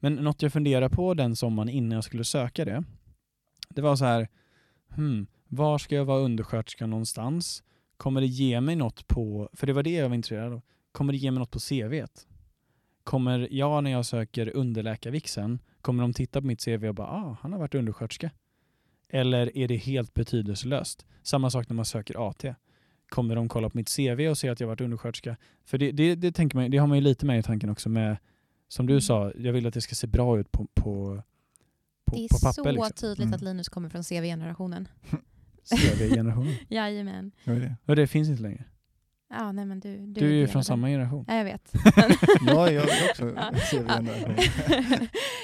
[0.00, 2.84] Men något jag funderade på den sommaren innan jag skulle söka det,
[3.68, 4.28] det var så här,
[4.94, 7.62] hmm, var ska jag vara undersköterska någonstans?
[7.96, 10.60] Kommer det ge mig något på, för det var det jag var intresserad av,
[10.92, 12.26] kommer det ge mig något på CVt?
[13.04, 17.36] Kommer jag när jag söker underläkarvixen, kommer de titta på mitt CV och bara, ah,
[17.40, 18.30] han har varit undersköterska?
[19.08, 21.06] Eller är det helt betydelselöst?
[21.22, 22.54] Samma sak när man söker AT.
[23.08, 25.36] Kommer de kolla på mitt CV och se att jag varit undersköterska?
[25.64, 27.88] För det, det, det, tänker man, det har man ju lite med i tanken också
[27.88, 28.16] med,
[28.68, 29.00] som du Mm.
[29.00, 31.22] sa, jag vill att det ska se bra ut på, på,
[32.10, 32.62] på, Det är på papper.
[32.62, 32.92] så liksom.
[32.92, 33.34] tydligt Mm.
[33.34, 34.88] att Linus kommer från CV-generationen.
[35.70, 36.54] CV-generationen.
[36.68, 37.32] Jajamän.
[37.44, 37.76] Vad är det?
[37.86, 38.64] Och det finns inte längre.
[39.30, 41.24] Ja, nej men du, du, Du är ju från samma generation.
[41.28, 41.72] Ja, jag vet.
[42.46, 43.24] Ja, jag är också.
[43.70, 44.36] CV-generation.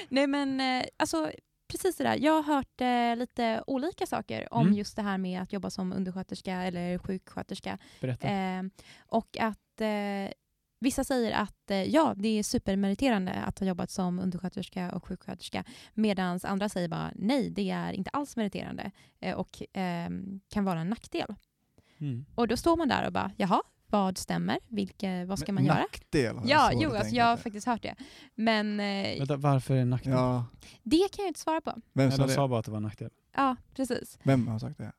[0.09, 1.31] Nej men eh, alltså
[1.71, 2.15] precis det där.
[2.21, 4.77] Jag har hört eh, lite olika saker om Mm.
[4.77, 7.77] just det här med att jobba som undersköterska eller sjuksköterska.
[8.01, 8.27] Berätta.
[8.27, 8.63] Eh,
[8.97, 10.31] och att eh,
[10.79, 15.63] vissa säger att eh, ja, det är supermeriterande att ha jobbat som undersköterska och sjuksköterska.
[15.93, 20.09] Medan andra säger bara nej, det är inte alls meriterande eh, och eh,
[20.49, 21.35] kan vara en nackdel.
[21.99, 22.25] Mm.
[22.35, 24.59] Och då står man där och bara jaha, vad stämmer?
[24.67, 25.79] Vilke, vad ska man Men göra?
[25.81, 27.95] Nackdel Ja, jo, alltså, jag har faktiskt hört det.
[28.35, 30.13] Men eh, Vänta, varför är det en nackdel?
[30.13, 30.45] Ja,
[30.83, 31.71] det kan jag inte svara på.
[31.93, 32.33] vem Nej, sa de det?
[32.33, 33.09] sa bara att det var en nackdel.
[33.35, 34.19] Ja, precis.
[34.23, 34.91] Vem har sagt det?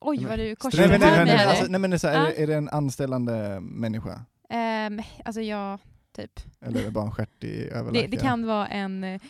[0.00, 2.08] Oj, Nej, vad du Nej, korsar men, mig nej, men, alltså, nej, men är, så
[2.08, 2.26] här, är, Ja.
[2.36, 4.24] det, är det en anställande människa?
[4.50, 5.78] Ehm, Alltså ja,
[6.12, 6.40] typ.
[6.60, 8.10] Eller är det bara en stjärtig Det, överläkare?
[8.10, 9.20] det kan vara en eh,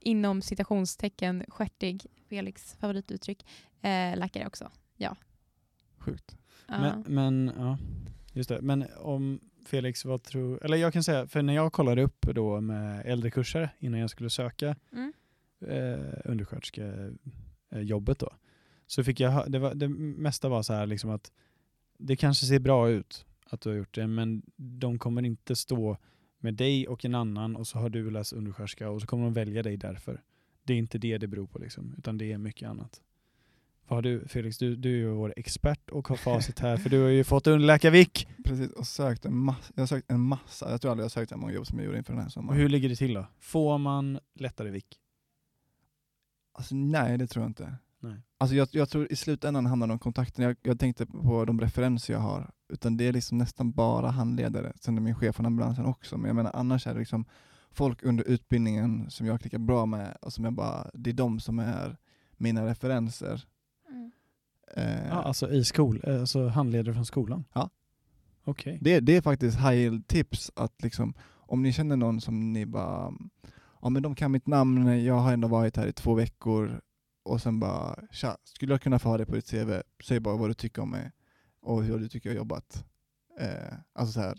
[0.00, 3.46] inom citationstecken stjärtig, Felix favorituttryck,
[3.82, 4.70] eh, läkare också.
[5.98, 6.36] Sjukt.
[6.66, 6.80] Ja.
[6.80, 7.78] Men, men, ja,
[8.32, 8.60] just det.
[8.62, 10.64] Men om Felix, vad tror...
[10.64, 14.30] Eller jag kan säga, för när jag kollade upp då med äldrekursare innan jag skulle
[14.30, 15.12] söka Mm.
[15.66, 18.30] eh, undersköterskejobbet då,
[18.86, 21.32] så fick jag det, var, det mesta var så här liksom att
[21.98, 25.96] det kanske ser bra ut att du har gjort det, men de kommer inte stå
[26.38, 29.32] med dig och en annan och så har du läst undersköterska och så kommer de
[29.32, 30.22] välja dig därför.
[30.62, 33.02] Det är inte det det beror på liksom, utan det är mycket annat.
[33.88, 36.90] Vad har du, Felix, du, du är ju vår expert och har facit här, för
[36.90, 38.28] du har ju fått underläkarvik.
[38.44, 41.10] Precis, och sökt en massa, jag har sökt en massa, jag tror aldrig jag har
[41.10, 42.60] sökt så många jobb som jag gjorde inför den här Och sommaren.
[42.60, 43.26] hur ligger det till då?
[43.38, 44.98] Får man lättare vik?
[46.52, 47.74] Alltså, nej, det tror jag inte.
[48.02, 48.22] Nej.
[48.38, 50.44] Alltså, jag, jag tror i slutändan handlar det om kontakten.
[50.44, 52.50] Jag, jag tänkte på de referenser jag har.
[52.68, 54.72] Utan det är liksom nästan bara handledare.
[54.80, 56.18] Sen är min chef från ambulansen också.
[56.18, 57.24] Men jag menar annars är det liksom
[57.70, 61.40] folk under utbildningen som jag klickar bra med och som jag bara, det är de
[61.40, 61.96] som är
[62.36, 63.44] mina referenser.
[63.88, 64.12] Mm.
[64.76, 67.44] Eh, Ja, alltså i skol, eh, alltså handledare från skolan?
[67.52, 67.70] Ja.
[68.44, 68.78] Okej.
[68.80, 73.12] det, det är faktiskt high tips att liksom, om ni känner någon som ni bara,
[73.82, 76.80] ja men de kan mitt namn, jag har ändå varit här i två veckor
[77.22, 79.70] och sen bara, tja, skulle jag kunna få ha det på ditt CV?
[80.04, 81.10] Säg bara vad du tycker om mig
[81.62, 82.84] och hur du tycker jag har jobbat.
[83.40, 84.38] Eh, alltså så här.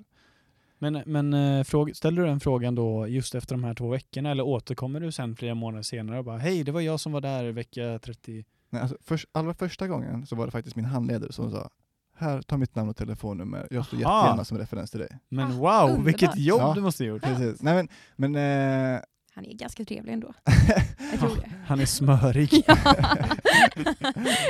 [0.80, 4.32] Men, men eh, fråg, ställer du den frågan då just efter de här två veckorna
[4.32, 7.22] eller återkommer du sen flera månader senare och bara hej, det var jag som var
[7.22, 8.46] där vecka 30?
[8.70, 11.70] Nej, alltså först, allra första gången så var det faktiskt min handledare som sa,
[12.16, 15.20] här, ta mitt namn och telefonnummer, jag står jättegärna som referens till dig.
[15.30, 16.74] Men wow, vilket jobb Ja.
[16.76, 17.22] du måste ha gjort.
[17.24, 17.62] Precis.
[17.62, 17.88] Nej men,
[18.32, 19.02] men eh,
[19.36, 20.34] Han är ganska trevlig ändå.
[21.12, 21.50] Jag tror det.
[21.66, 22.50] Han är smörig.
[22.68, 22.78] Ja.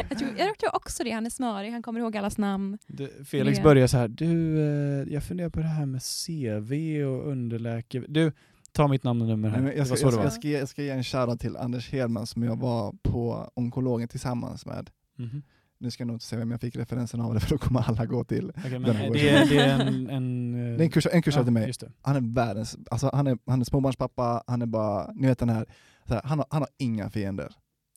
[0.09, 1.11] jag, tror, jag tror också det.
[1.11, 2.77] Han är smörig, han kommer ihåg allas namn.
[2.87, 7.03] Du, Felix Det- börjar så här, du, eh, jag funderar på det här med CV
[7.05, 8.05] och underläkare.
[8.07, 8.31] Du,
[8.71, 9.61] ta mitt namn och nummer här.
[9.61, 12.27] Nej, jag, ska, jag, ska, jag, ska, jag ska ge en shoutout till Anders Hedman
[12.27, 14.89] som jag var på onkologen tillsammans med.
[15.17, 15.43] Mhm.
[15.83, 17.79] Nu ska jag nog inte säga vem jag fick referensen av det för då kommer
[17.81, 18.51] alla gå till.
[18.55, 20.09] Men Den här det, är, det är en...
[20.09, 21.73] en eh, Det är en kurs, en kurs ja, till mig.
[22.01, 25.49] Han är världens, alltså han är, han är småbarnspappa, han är bara, ni vet den
[25.49, 25.65] här,
[26.07, 27.51] så här han, har, han har inga fiender.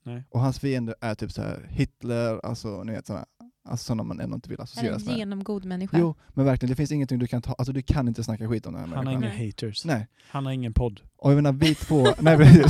[0.04, 0.24] Nej.
[0.30, 3.26] Och hans fiender är typ så här Hitler, alltså ni vet sådana,
[3.68, 5.18] alltså sådana man ändå inte vill Han är associeras en med.
[5.18, 5.98] genomgod människa.
[5.98, 8.66] Jo, men verkligen, det finns ingenting du kan ta, alltså du kan inte snacka skit
[8.66, 9.84] om den här Han har inga haters.
[9.84, 10.06] Nej.
[10.30, 11.00] Han har ingen podd.
[11.16, 12.36] Och jag menar vi två, nej.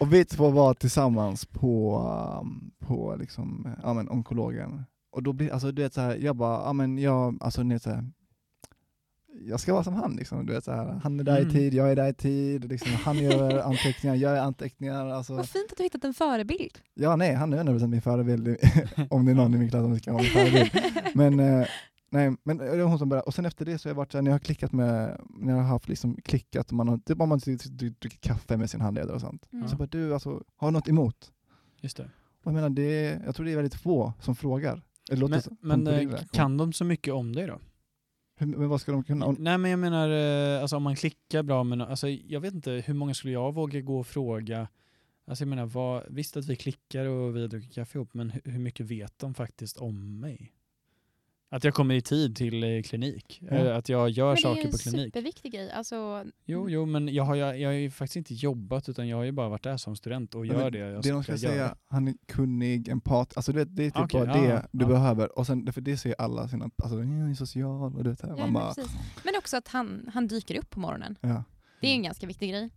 [0.00, 1.98] och vi två var tillsammans på,
[2.42, 4.84] um, på liksom, ja, men, onkologen.
[5.12, 7.74] Och då blir, alltså du vet så här, jag bara, ja men jag, alltså ni
[7.74, 8.04] vet så här,
[9.40, 11.48] jag ska vara som han liksom, du vet så här, han är där Mm.
[11.48, 15.06] i tid, jag är där i tid, liksom, han gör anteckningar, jag gör anteckningar.
[15.06, 16.78] Alltså, Vad fint att du hittat en förebild.
[16.94, 18.48] ja nej, han är 100% min förebild,
[19.10, 20.70] om det är någon i min klass som ska vara min förebild.
[21.14, 21.66] Men, eh,
[22.10, 23.26] nej, men det var hon som började.
[23.26, 25.20] Och sen efter det så har jag varit så här, när jag har klickat med,
[25.30, 28.70] när jag har haft liksom klickat, och man har, typ om man dricker kaffe med
[28.70, 29.48] sin handledare och sånt.
[29.52, 29.68] Mm.
[29.68, 31.32] Så bara du, alltså, har du något emot?
[31.80, 32.10] Just det.
[32.42, 34.82] Och jag menar, det, är- jag tror det är väldigt få som frågar.
[35.10, 37.58] Det låter Men, men eh, kan de så mycket om dig då?
[38.36, 39.34] Hur, men vad ska de kunna?
[39.38, 40.08] Nej men jag menar,
[40.56, 43.54] eh, alltså om man klickar bra, men alltså, jag vet inte hur många skulle jag
[43.54, 44.68] våga gå och fråga?
[45.26, 48.40] Alltså jag menar, vad, visst att vi klickar och vi dricker kaffe ihop, men hur,
[48.44, 50.52] hur mycket vet de faktiskt om mig?
[51.50, 53.40] Att jag kommer i tid till eh, klinik.
[53.50, 55.04] Eller att jag gör Men det är saker ju en på klinik.
[55.06, 55.70] superviktig grej.
[55.70, 59.16] Alltså, Jo, jo, men jag har, ju- jag har ju faktiskt inte jobbat utan jag
[59.16, 61.22] har ju bara varit där som student och Men gör det jag det ska, de
[61.22, 61.52] ska göra.
[61.52, 64.84] säga, han är kunnig, empat, alltså det, det är typ Okej, bara ja, det du
[64.84, 64.88] ja.
[64.88, 65.38] behöver.
[65.38, 68.28] Och sen, för det ser alla sina, alltså jag är social och du vet, ja,
[68.28, 68.74] man men, bara,
[69.24, 71.18] men också att han, han dyker upp på morgonen.
[71.20, 71.44] ja.
[71.80, 72.70] Det är en ganska viktig grej.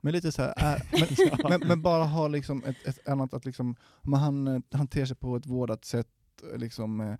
[0.00, 0.82] Men lite så här, är,
[1.42, 5.06] men, men, men bara ha liksom ett, ett annat, att liksom, men han eh, hanterar
[5.06, 6.08] sig på ett vårdat sätt,
[6.56, 7.14] liksom, eh,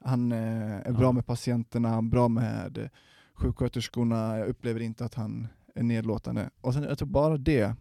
[0.00, 1.12] han eh, är bra Ja.
[1.12, 2.88] med patienterna, bra med eh,
[3.34, 6.50] sjuksköterskorna, jag upplever inte att han är nedlåtande.
[6.60, 7.74] Och sen, jag tror bara det,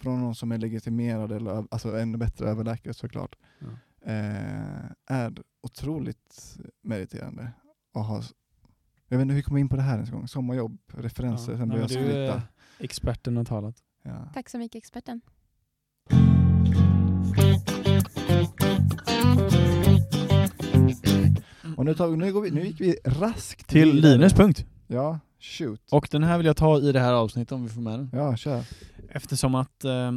[0.00, 3.66] från någon som är legitimerad, eller alltså ännu bättre överläkare såklart, Ja.
[4.12, 7.52] eh, är otroligt meriterande.
[7.94, 8.22] att ha
[9.08, 11.52] jag vet inte hur vi kom in på det här ens en gång, sommarjobb, referenser,
[11.52, 11.58] Ja.
[11.58, 12.34] sen började jag du, skryta.
[12.36, 12.42] eh,
[12.78, 13.76] Experten har talat.
[14.02, 14.30] Ja.
[14.34, 15.20] Tack så mycket experten.
[21.86, 24.12] Och nu, tar, vi- nu, går vi, nu gick vi raskt Till vidare.
[24.12, 24.64] Linus punkt.
[24.86, 25.80] Ja, shoot.
[25.90, 28.10] Och den här vill jag ta i det här avsnittet om vi får med den.
[28.12, 28.62] Ja, kör.
[29.08, 30.08] Eftersom att eh,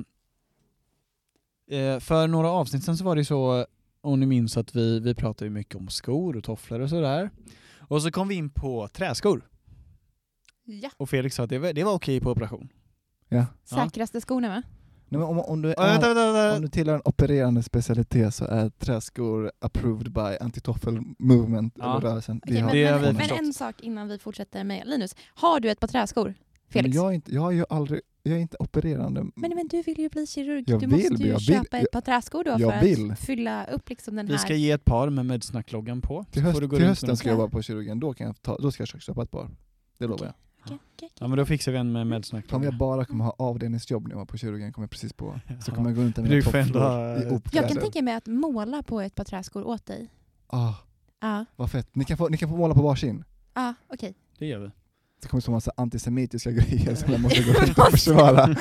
[1.80, 3.66] eh, för några avsnitt sen så var det ju så,
[4.02, 7.30] om ni minns att vi, vi pratade ju mycket om skor och tofflor och sådär.
[7.80, 9.50] Och så kom vi in på träskor.
[10.66, 10.90] Ja.
[10.98, 12.70] Och Felix sa att det var, det var okej på operation.
[13.30, 13.46] Ja.
[13.64, 14.64] Säkraste skorna va?
[15.10, 16.56] Nej, men om, om, du vänta, är, vänta, vänta.
[16.56, 21.92] om du tillhör en opererande specialitet så är träskor approved by antitoffel movement, Ja.
[21.98, 22.42] eller rörelsen.
[22.44, 23.40] Okej, men, men, men förstått.
[23.40, 25.16] en sak innan vi fortsätter med Linus.
[25.34, 26.26] Har du ett par träskor?
[26.26, 26.36] Men
[26.74, 26.96] Felix?
[26.96, 29.24] jag, är inte, jag, är ju aldrig, jag är inte opererande.
[29.36, 30.64] Men, men du vill ju bli kirurg.
[30.68, 31.46] Jag du vill, måste ju jag vill.
[31.46, 33.12] köpa ett par träskor då Jag för vill.
[33.12, 34.34] att fylla upp liksom den här...
[34.34, 36.26] Vi ska ge ett par med Medsnack-loggan på.
[36.32, 38.42] till höst, får du gå till hösten ska jag vara på kirurgen, då, kan jag
[38.42, 39.50] ta, då ska jag köpa ett par.
[39.98, 40.34] Det lovar jag.
[41.20, 44.18] Ja men då fixar vi en med Om jag bara kommer ha avdelningsjobb när jag
[44.18, 45.40] var på kirurgen, kommer jag precis på.
[45.66, 47.36] Så kommer jag gå runt med Du mina får ändå tofflor ha- i Jag kan
[47.36, 47.82] opkläder.
[47.82, 50.08] tänka mig att måla på ett par träskor åt dig.
[50.48, 50.74] Ah,
[51.22, 51.96] Ja, vad fett.
[51.96, 53.24] Ni kan, få, ni kan få måla på varsin.
[53.54, 54.16] ja okej.
[54.38, 54.72] Det gör vi.
[55.22, 58.56] Det kommer så massa antisemitiska grejer som jag måste gå runt och försvara.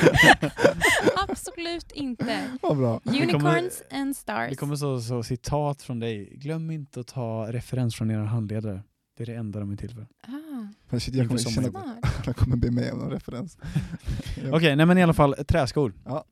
[1.28, 2.50] Absolut inte.
[2.62, 3.00] Vad bra.
[3.00, 4.50] kommer- Unicorns and stars.
[4.50, 6.32] Det kommer så, så citat från dig.
[6.36, 8.82] Glöm inte att ta referens från era handledare.
[9.16, 10.02] Det är det enda de är till för.
[10.26, 10.47] Ah,
[10.88, 13.58] Men shit, jag kommer att jag kommer be mig om någon referens.
[14.52, 15.92] Okej, nej men i alla fall träskor.
[16.04, 16.24] Ja.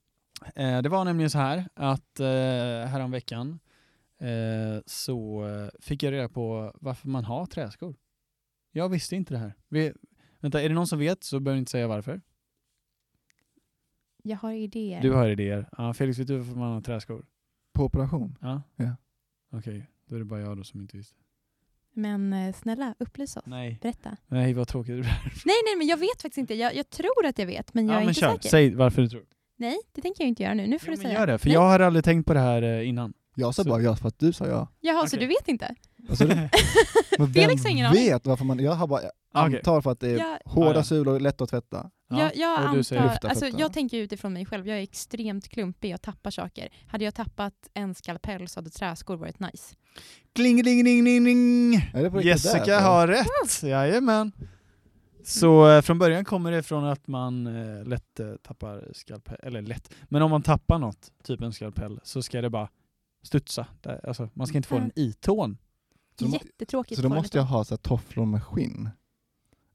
[0.55, 2.27] Eh, det var nämligen så här att eh,
[2.91, 3.59] häromveckan
[4.21, 7.97] eh, så eh, fick jag reda på varför man har träskor.
[8.73, 9.55] Jag visste inte det här.
[9.69, 9.93] Vi,
[10.41, 12.21] vänta, är det någon som vet så behöver ni inte säga varför.
[14.23, 15.03] jag har idéer.
[15.03, 15.69] Du har idéer.
[15.79, 17.27] Ja, Felix, vet du varför man har träskor?
[17.73, 18.39] På operation?
[18.41, 18.63] Ja?
[18.77, 18.97] Ja.
[19.51, 21.26] Okej, då är det bara jag då som inte visste.
[21.97, 23.43] Men eh, snälla, upplys oss.
[23.47, 23.79] Nej.
[23.83, 24.17] Berätta.
[24.27, 25.21] Nej, vad tråkigt det blir.
[25.45, 26.55] Nej, nej, men jag vet faktiskt inte.
[26.55, 28.33] Jag, jag tror att jag vet, men jag Ja, är men inte kör.
[28.33, 28.49] säker.
[28.49, 29.23] Säg varför du tror.
[29.59, 30.67] Nej, det tänker jag inte göra nu.
[30.67, 31.15] Nu får Ja, du säga.
[31.19, 31.55] gör det, för Nej.
[31.55, 33.13] jag har aldrig tänkt på det här eh, innan.
[33.35, 34.69] Jag sa Så- bara ja för att du sa ja.
[34.81, 35.27] Jaha, så Okej.
[35.29, 35.75] du vet inte?
[36.09, 36.51] Alltså, det-
[37.19, 38.05] men Felix har ingen aning.
[38.05, 39.11] vet varför man, jag har bara Okej.
[39.59, 40.83] antar för att det är Jag, hårda Ja, ja.
[40.85, 41.91] sulor, lätt att tvätta.
[42.09, 44.69] Ja, jag, jag, och du säger antar, alltså, jag tänker utifrån mig själv.
[44.69, 46.69] Jag är extremt klumpig och tappar saker.
[46.87, 49.75] Hade jag tappat en skalpell så hade träskor varit nice.
[50.35, 51.73] Kling, ding, ding, ding, ding.
[52.23, 52.81] Jessica därför?
[52.81, 54.33] har rätt, jajamän.
[55.25, 59.63] Så eh, från början kommer det från att man eh, lätt eh, tappar skalpell, eller
[59.63, 62.69] lätt, men om man tappar något, typ en skalpell, så ska det bara
[63.23, 63.67] studsa.
[63.81, 64.91] Där, alltså, man ska inte få Mm.
[64.95, 65.59] den i tån.
[66.19, 66.97] Så Jättetråkigt.
[67.01, 68.91] Så då måste jag ha så här tofflor med skinn.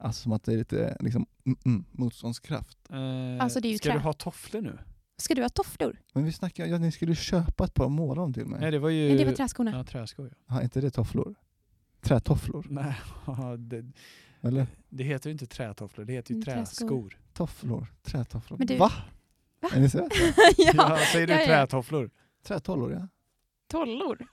[0.02, 2.78] Alltså som att det är lite liksom, mm, mm, motståndskraft.
[2.90, 3.94] Eh, Alltså, det är ju ska trä.
[3.94, 4.80] du ha tofflor nu?
[5.18, 6.02] Ska du ha tofflor?
[6.14, 8.60] Men vi snackar, ja, ni skulle ju köpa ett par och måla dem till mig.
[8.62, 9.08] Nej det var ju...
[9.08, 9.72] Nej, det var träskorna.
[9.72, 10.54] Ja, träskor ja.
[10.56, 11.36] Har inte det tofflor?
[12.02, 12.66] Trätofflor?
[12.70, 12.96] Nej,
[13.58, 13.86] det,
[14.42, 14.68] Eller?
[14.90, 16.66] det heter ju inte trätofflor, det heter ju Mm, träskor.
[16.88, 17.20] träskor.
[17.34, 17.88] Tofflor?
[18.04, 18.58] Trätofflor?
[18.58, 18.92] Men du- Va?
[19.62, 19.70] Va?
[19.74, 19.98] Är ni så?
[20.58, 21.46] ja, Ja, säger du ja, ja.
[21.46, 22.10] trätofflor?
[22.44, 23.08] Trätollor ja.
[23.68, 24.28] tollor.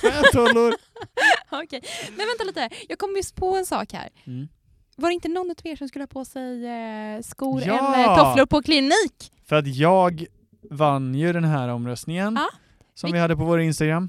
[0.00, 0.74] Trätollor!
[1.64, 2.68] Okej, men vänta lite.
[2.88, 4.08] Jag kom just på en sak här.
[4.24, 4.48] Mm.
[4.96, 7.94] Var det inte någon av er som skulle ha på sig eh, skor Ja!
[7.94, 9.32] eller tofflor på klinik?
[9.44, 10.26] För att jag
[10.70, 12.48] vann ju den här omröstningen Ja.
[12.94, 14.08] som Vi- vi hade på vår Instagram.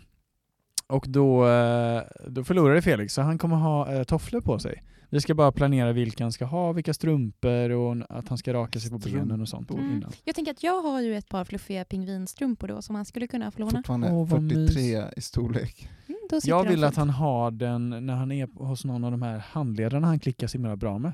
[0.87, 4.83] Och då, eh, då förlorade Felix, så han kommer ha eh, tofflor på sig.
[5.09, 8.79] Vi ska bara planera vilka han ska ha, vilka strumpor och att han ska raka
[8.79, 9.71] sig på benen och sånt.
[9.71, 9.91] Mm.
[9.97, 10.11] innan.
[10.23, 13.51] Jag tänker att jag har ju ett par fluffiga pingvinstrumpor då som han skulle kunna
[13.51, 13.71] få låna.
[13.71, 15.89] Fortfarande vad 43 i storlek.
[16.25, 19.11] Mm, då sitter Jag vill att han har den när han är hos någon av
[19.11, 21.13] de här handledarna han klickar så himla bra med.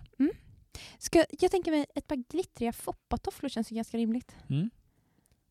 [0.97, 4.35] Ska, jag tänker mig ett par glittriga foppatofflor känns ju ganska rimligt.
[4.49, 4.69] Mm.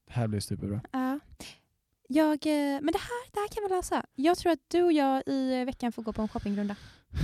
[0.07, 0.81] Det här blir superbra.
[0.93, 1.19] Ja.
[2.09, 4.05] Jag, eh, men det här, det här kan vi lösa.
[4.15, 6.77] Jag tror att du och jag i veckan får gå på en shoppingrunda.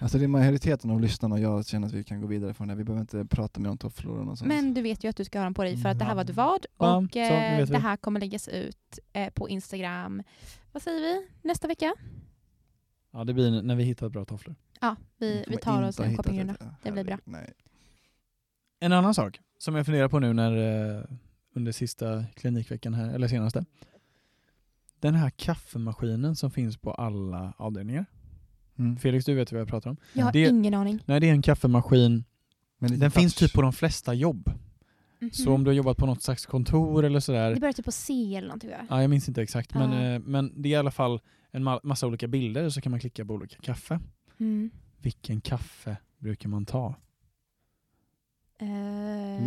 [0.00, 2.68] Alltså det är majoriteten av lyssnarna och jag känner att vi kan gå vidare från
[2.68, 2.74] det.
[2.74, 4.42] Vi behöver inte prata mer om tofflor och något.
[4.42, 6.12] Men du vet ju att du ska ha dem på dig för att det här
[6.12, 6.14] Ja.
[6.14, 9.48] var ett vad Ja, och så, det eh, det här kommer läggas ut eh, på
[9.48, 10.22] Instagram.
[10.78, 11.26] Vad säger vi?
[11.48, 11.94] Nästa vecka?
[13.12, 14.56] Ja, det blir när vi hittar bra tofflor.
[14.80, 16.56] Ja, vi, vi tar oss en shoppingrunda.
[16.82, 17.18] Det blir bra.
[17.24, 17.52] Nej.
[18.80, 20.52] En annan sak som jag funderar på nu när
[20.96, 21.04] eh,
[21.54, 23.64] under sista klinikveckan här, eller senaste.
[25.00, 28.06] Den här kaffemaskinen som finns på alla avdelningar.
[28.78, 28.96] Mm.
[28.96, 29.96] Felix, du vet vad jag pratar om.
[30.12, 31.02] Jag har Det- ingen aning.
[31.06, 32.24] Nej, det är en kaffemaskin.
[32.78, 33.48] Den finns touch.
[33.48, 34.50] typ på de flesta jobb.
[35.20, 35.30] Mhm.
[35.30, 37.54] Så om du har jobbat på något slags kontor eller sådär.
[37.54, 38.86] Det börjar typ på C eller någonting va?
[38.90, 41.80] Ja, jag minns inte exakt, men, eh, men det är i alla fall en ma-
[41.82, 44.00] massa olika bilder så kan man klicka på olika kaffe.
[44.40, 44.70] Mm.
[44.98, 46.94] Vilken kaffe brukar man ta?
[48.60, 48.66] Eh,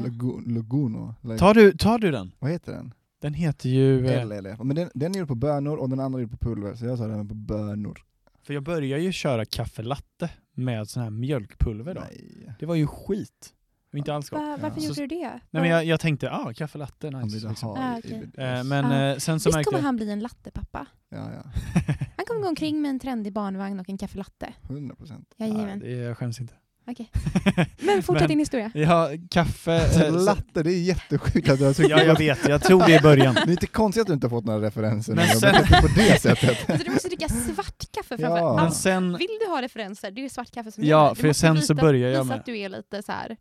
[0.04, 1.16] Lagu- Laguno.
[1.22, 2.32] Like, Tar du, tar du den?
[2.40, 2.94] vad heter den?
[3.22, 4.06] Den heter ju...
[4.08, 6.32] eh, L, L, Men den, den är gjord på bönor och den andra är gjord
[6.32, 8.00] på pulver, så jag sa den på bönor.
[8.44, 12.02] För jag började ju köra kaffe latte med sån här mjölkpulver då.
[12.02, 12.56] Nej.
[12.60, 13.54] Det var ju skit.
[13.94, 14.40] Inte alls gott.
[14.40, 14.88] va, varför Ja.
[14.88, 15.30] gjorde du det?
[15.50, 17.48] Nej men jag, jag tänkte, ah, kaffe latte, Han nice.
[17.48, 17.70] Liksom.
[17.70, 19.04] ha Ah, i- Eh, men Ah.
[19.12, 20.86] eh, sen så Visst märkte kommer han bli en lattepappa?
[21.10, 21.44] Ja, ja.
[22.18, 24.54] Han kommer gå omkring med en trendig barnvagn och en kaffelatte.
[24.70, 25.34] 100 procent.
[25.38, 25.80] ja, Jajamän.
[25.80, 26.54] det, jag skäms inte.
[26.88, 27.12] Okej.
[27.80, 28.72] Men fortsätt din historia.
[28.74, 29.74] Ja, kaffe...
[29.76, 32.48] eh, så- Latte, det är jättesjukt att du har ja, jag vet.
[32.50, 33.34] Jag tog det i början.
[33.34, 35.88] Det är inte konstigt att du inte har fått några referenser Men du sen- på
[35.96, 36.70] det sättet.
[36.70, 38.56] Alltså, du måste dricka svart kaffe framför Ja.
[38.56, 39.18] Men sen...
[39.18, 41.16] Vill du ha referenser, det är svart kaffe som Ja, gäller.
[41.16, 43.38] Du för måste sen så börjar jag visa med- att du är lite så här.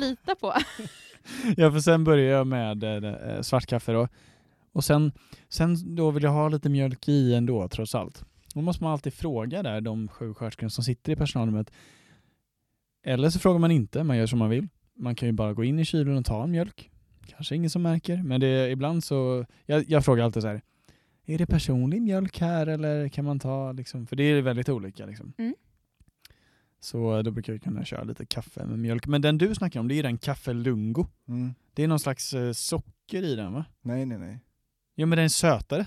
[0.00, 0.54] Lita på.
[1.56, 4.08] Ja, för sen började jag med eh, svartkaffe då.
[4.72, 5.12] Och sen,
[5.48, 8.24] sen då vill jag ha lite mjölk i ändå, trots allt.
[8.54, 11.70] Då måste man alltid fråga där, de sjuksköterskorna som sitter i personalrummet.
[13.04, 14.68] Eller så frågar man inte, man gör som man vill.
[14.96, 16.90] Man kan ju bara gå in i kylen och ta en mjölk.
[17.26, 19.46] Kanske ingen som märker, men det är ibland så...
[19.66, 20.60] Jag, jag frågar alltid så här.
[21.26, 24.06] Är det personlig mjölk här eller kan man ta liksom?
[24.06, 25.32] För det är väldigt olika liksom.
[25.38, 25.54] Mm.
[26.80, 29.06] Så då brukar jag kunna köra lite kaffe med mjölk.
[29.06, 31.06] Men den du snackar om, det är den kaffe lungo.
[31.28, 31.54] Mm.
[31.74, 33.64] Det är någon slags eh, socker i den va?
[33.80, 34.40] Nej, nej, nej.
[34.94, 35.86] Jo men den är sötare.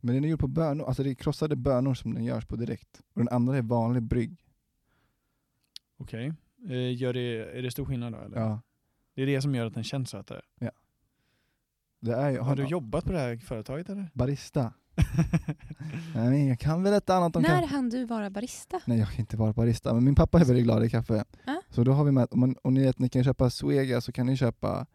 [0.00, 2.56] Men den är gjord på bönor, alltså det är krossade bönor som den görs på
[2.56, 3.02] direkt.
[3.14, 4.44] Och den andra är vanlig brygg.
[5.96, 6.32] Okej.
[6.68, 8.40] Eh, gör det, är det stor skillnad då eller?
[8.40, 8.60] Ja.
[9.14, 10.42] Det är det som gör att den känns sötare.
[12.00, 14.10] Det är ju, Har du jobbat på det här företaget eller?
[14.14, 14.72] Barista.
[16.14, 17.66] Nej, jag kan väl ett annat om När kaffe.
[17.74, 18.80] hann du vara barista?
[18.84, 21.24] Nej jag kan inte vara barista, men min pappa är väldigt glad i kaffe.
[21.46, 21.60] Ja.
[21.70, 24.12] Så då har vi med, om, man, om ni vet, ni kan köpa Suega så
[24.12, 24.86] kan ni köpa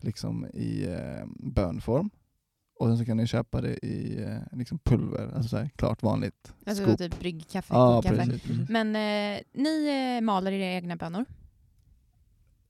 [0.00, 2.10] liksom i eh, bönform.
[2.78, 6.02] Och sen så kan ni köpa det i eh, liksom pulver, alltså så här, klart
[6.02, 6.98] vanligt Alltså skop.
[6.98, 8.16] typ bryggkaffe, Ja, kokkaffe.
[8.16, 8.42] precis.
[8.42, 8.68] precis.
[8.68, 11.24] Men eh, ni eh, maler era egna bönor?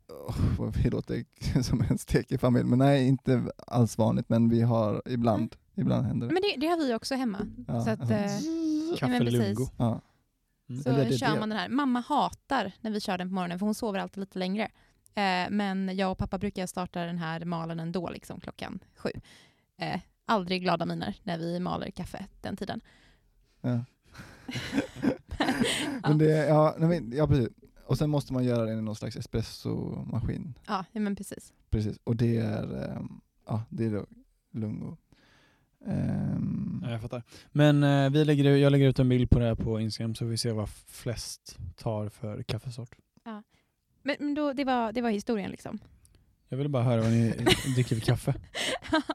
[0.08, 1.24] Oh, vad vi låter
[1.62, 6.26] som en stekig familj, men nej inte alls vanligt, men vi har ibland, ibland händer
[6.28, 6.32] det.
[6.34, 7.38] Men det, det har vi också hemma.
[7.68, 8.38] Ja, så att, eh,
[9.76, 10.00] ja.
[10.68, 10.82] Mm.
[10.82, 11.68] Så Eller det- kör det- man den här.
[11.68, 14.62] Mamma hatar när vi kör den på morgonen för hon sover alltid lite längre.
[15.14, 19.10] Eh, men jag och pappa brukar starta den här malen ändå liksom klockan sju.
[19.78, 22.80] Eh, aldrig glada miner när vi maler kaffe den tiden.
[23.60, 23.84] Ja.
[26.02, 27.48] Men det, ja, nej, men, ja, precis.
[27.86, 30.54] Och sen måste man göra det i någon slags espressomaskin.
[30.66, 31.52] Ja, ja, men precis.
[31.70, 31.98] Precis.
[32.04, 34.06] Och det är, ehm, ja, det är då
[34.52, 34.96] lungo.
[35.86, 37.22] Ehm, Ja, jag fattar.
[37.52, 40.24] Men eh, vi lägger, jag lägger ut en bild på det här på Instagram så
[40.24, 42.96] vi ser vad flest tar för kaffesort.
[44.02, 45.78] Men, men då, det, var, det var historien liksom.
[46.48, 47.28] Jag ville bara höra vad ni
[47.74, 48.34] dricker för kaffe.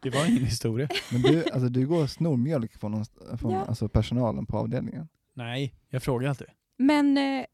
[0.01, 0.87] Det var ingen historia.
[1.11, 3.05] Men du, alltså, du går och snor mjölk från, någon,
[3.37, 3.65] från Ja.
[3.65, 5.07] alltså, personalen på avdelningen.
[5.33, 6.47] Nej, jag frågar alltid.
[6.77, 7.45] Men eh,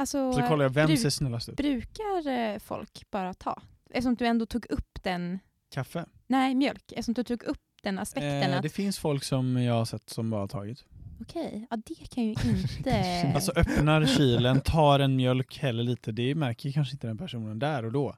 [0.00, 1.56] alltså, Så kollar jag vem ser snällast ut.
[1.56, 3.62] brukar eh, folk bara ta?
[3.90, 5.38] Eftersom du ändå tog upp den,
[5.74, 6.04] Kaffe.
[6.26, 9.74] nej mjölk, eftersom du tog upp den aspekten Eh, att det finns folk som jag
[9.74, 10.84] har sett som bara har tagit.
[11.20, 13.32] okej, ja det kan ju inte...
[13.34, 16.12] Alltså öppnar kylen, tar en mjölk, häller lite.
[16.12, 18.16] Det märker kanske inte den personen där och då.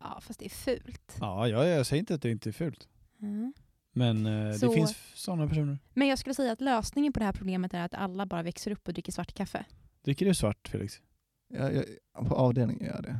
[0.00, 1.16] ja fast det är fult.
[1.20, 2.88] Ja, jag, jag säger inte att det inte är fult.
[3.22, 3.52] Mm.
[3.92, 5.78] Men eh, Så- det finns sådana personer.
[5.94, 8.70] Men jag skulle säga att lösningen på det här problemet är att alla bara växer
[8.70, 9.64] upp och dricker svart kaffe.
[10.04, 11.00] Dricker du svart Felix?
[11.48, 11.84] Jag, jag,
[12.28, 13.18] på avdelningen gör jag det.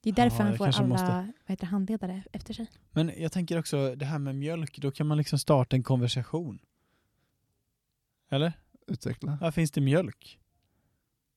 [0.00, 1.06] Det är därför Ja, han får alla måste.
[1.06, 2.66] vad heter, handledare efter sig.
[2.90, 6.58] Men jag tänker också, det här med mjölk, då kan man liksom starta en konversation.
[8.30, 8.52] Eller?
[8.86, 9.38] Utveckla.
[9.40, 10.38] Här finns det mjölk.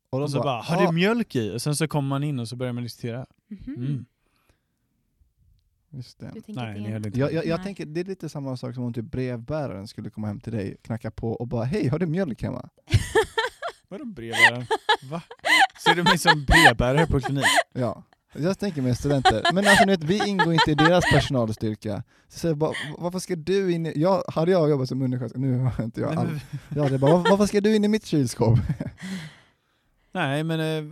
[0.09, 1.51] Och de Och så bara, har "Ah, det mjölk i?
[1.55, 3.25] Och sen så kommer man in och så börjar man diskutera.
[3.47, 3.75] Mhm.
[3.75, 4.05] Mm.
[5.89, 6.31] Just det.
[6.33, 7.19] Du tänker Nej, det inte.
[7.19, 7.63] Jag, jag, jag Nej.
[7.65, 10.77] tänker, det är lite samma sak som om typ brevbäraren skulle komma hem till dig,
[10.81, 12.69] knacka på och bara hej, har du mjölk hemma?
[13.91, 14.67] Vadå brevbärare?
[15.09, 15.21] Va?
[15.85, 17.43] Ser du mig som brevbärare på klinik?
[17.73, 18.03] Ja.
[18.33, 22.03] Jag tänker med studenter, men alltså vet, vi ingår inte i deras personalstyrka.
[22.27, 25.57] Så jag bara, varför ska du in i, jag, hade jag jobbat som undersköterska, nu
[25.57, 26.39] har inte jag all, men,
[26.75, 28.59] ja, det är bara, "Var- varför ska du in i mitt kylskåp?
[30.11, 30.91] nej, men eh,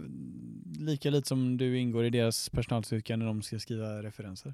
[0.85, 4.53] lika lite som du ingår i deras personalstyrka när de ska skriva referenser.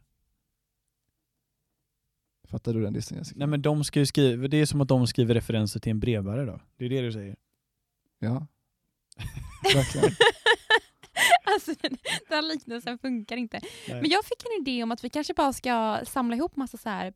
[2.48, 3.38] Fattar du den dissen Jessica?
[3.40, 6.00] Nej men de ska ju skriva, det är som att de skriver referenser till en
[6.00, 6.60] brevbärare då.
[6.78, 7.36] Det är det du säger.
[8.20, 8.48] Ja.
[9.74, 10.12] Verkligen.
[11.44, 11.98] alltså, den,
[12.28, 13.60] den här liknelsen funkar inte.
[13.88, 14.02] Nej.
[14.02, 16.90] Men jag fick en idé om att vi kanske bara ska samla ihop massa så
[16.90, 17.14] här,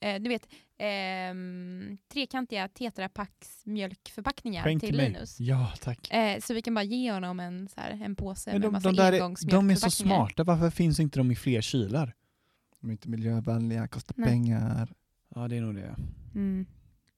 [0.00, 5.06] eh, du vet, ehm, trekantiga Tetra Paks mjölkförpackningar Skänk till mig.
[5.10, 5.40] Linus.
[5.40, 6.10] Ja, tack.
[6.10, 8.72] Eh, så vi kan bara ge honom en, så här, en påse Men med de,
[8.72, 10.16] massa de, där är, de är så engångsmjölkförpackningar.
[10.16, 12.14] smarta, varför finns inte de i fler kylar?
[12.80, 14.28] De är inte miljövänliga, kostar Nej.
[14.28, 14.92] pengar.
[15.34, 15.96] Ja, det är nog det.
[16.34, 16.66] Mm.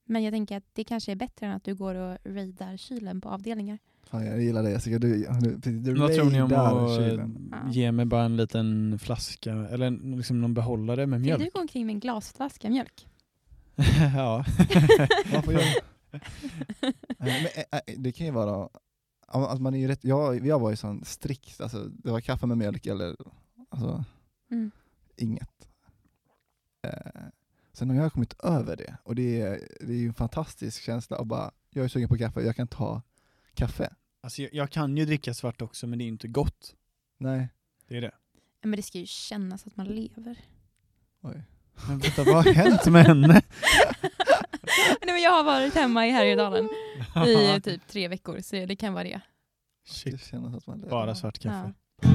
[0.09, 3.20] Men jag tänker att det kanske är bättre än att du går och raidar kylen
[3.20, 3.78] på avdelningar.
[4.02, 5.26] Fan, jag gillar det Jessica, du,
[5.59, 7.48] du, du Vad tror ni om att kylen.
[7.64, 7.70] Ja.
[7.72, 11.42] ge mig bara en liten flaska, eller liksom någon behållare med mjölk?
[11.44, 13.06] du gå omkring med en glasflaska mjölk?
[14.16, 14.44] ja.
[15.32, 15.52] Varför
[17.18, 18.68] Nej, men, äh, äh, det kan ju vara,
[19.26, 22.46] att man är ju rätt, jag, jag var ju sån strikt, alltså, det var kaffe
[22.46, 23.16] med mjölk eller
[23.68, 24.04] alltså,
[24.50, 24.70] Mm.
[25.16, 25.68] inget.
[27.79, 31.16] Sen har jag kommit över det och det är, det är ju en fantastisk känsla
[31.16, 33.03] att bara, jag är sugen på kaffe, jag kan ta
[33.55, 33.95] kaffe.
[34.22, 36.74] Alltså, jag, jag kan ju dricka svart också, men det är inte gott.
[37.18, 37.49] Nej,
[37.89, 38.11] Det är det.
[38.62, 40.39] Men det ska ju kännas att man lever.
[41.22, 41.43] oj.
[41.89, 43.26] Men vänta, vad har hänt med henne?
[45.03, 46.68] Nej, men jag har varit hemma i Härjedalen
[47.26, 49.20] i typ tre veckor, så det kan vara det.
[49.89, 50.91] Shit, Det känns att man lever.
[50.91, 51.72] bara svart kaffe.
[52.03, 52.09] Ja.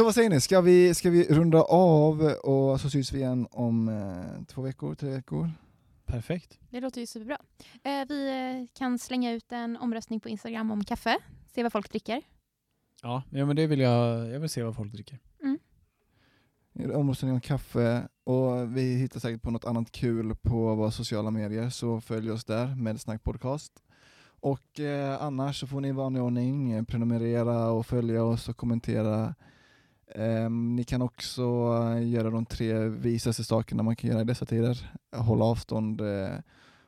[0.00, 3.46] Så vad säger ni, ska vi, ska vi runda av och så syns vi igen
[3.50, 5.50] om eh, två veckor, tre veckor?
[6.06, 6.58] Perfekt.
[6.70, 7.38] Det låter ju superbra.
[7.82, 11.18] Eh, vi eh, kan slänga ut en omröstning på Instagram om kaffe,
[11.54, 12.22] se vad folk dricker.
[13.02, 15.18] Ja, ja men det vill jag, jag vill se vad folk dricker.
[16.94, 21.70] Omröstning om kaffe och vi hittar säkert på något annat kul på våra sociala medier
[21.70, 23.72] så följ oss där med Snack Podcast.
[24.40, 29.34] Och eh, annars så får ni i vanlig ordning prenumerera och följa oss och kommentera.
[30.14, 31.42] Ehm, ni kan också
[32.02, 34.90] göra de tre visaste sakerna man kan göra i dessa tider.
[35.16, 36.34] Hålla avstånd, eh,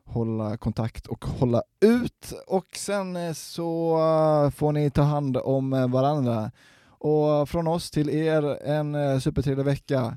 [0.04, 2.32] hålla kontakt och hålla ut.
[2.46, 6.50] Och sen eh, så eh, får ni ta hand om varandra.
[6.88, 10.16] Och från oss till er en supertrevlig vecka.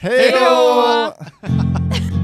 [0.00, 1.12] Hej då!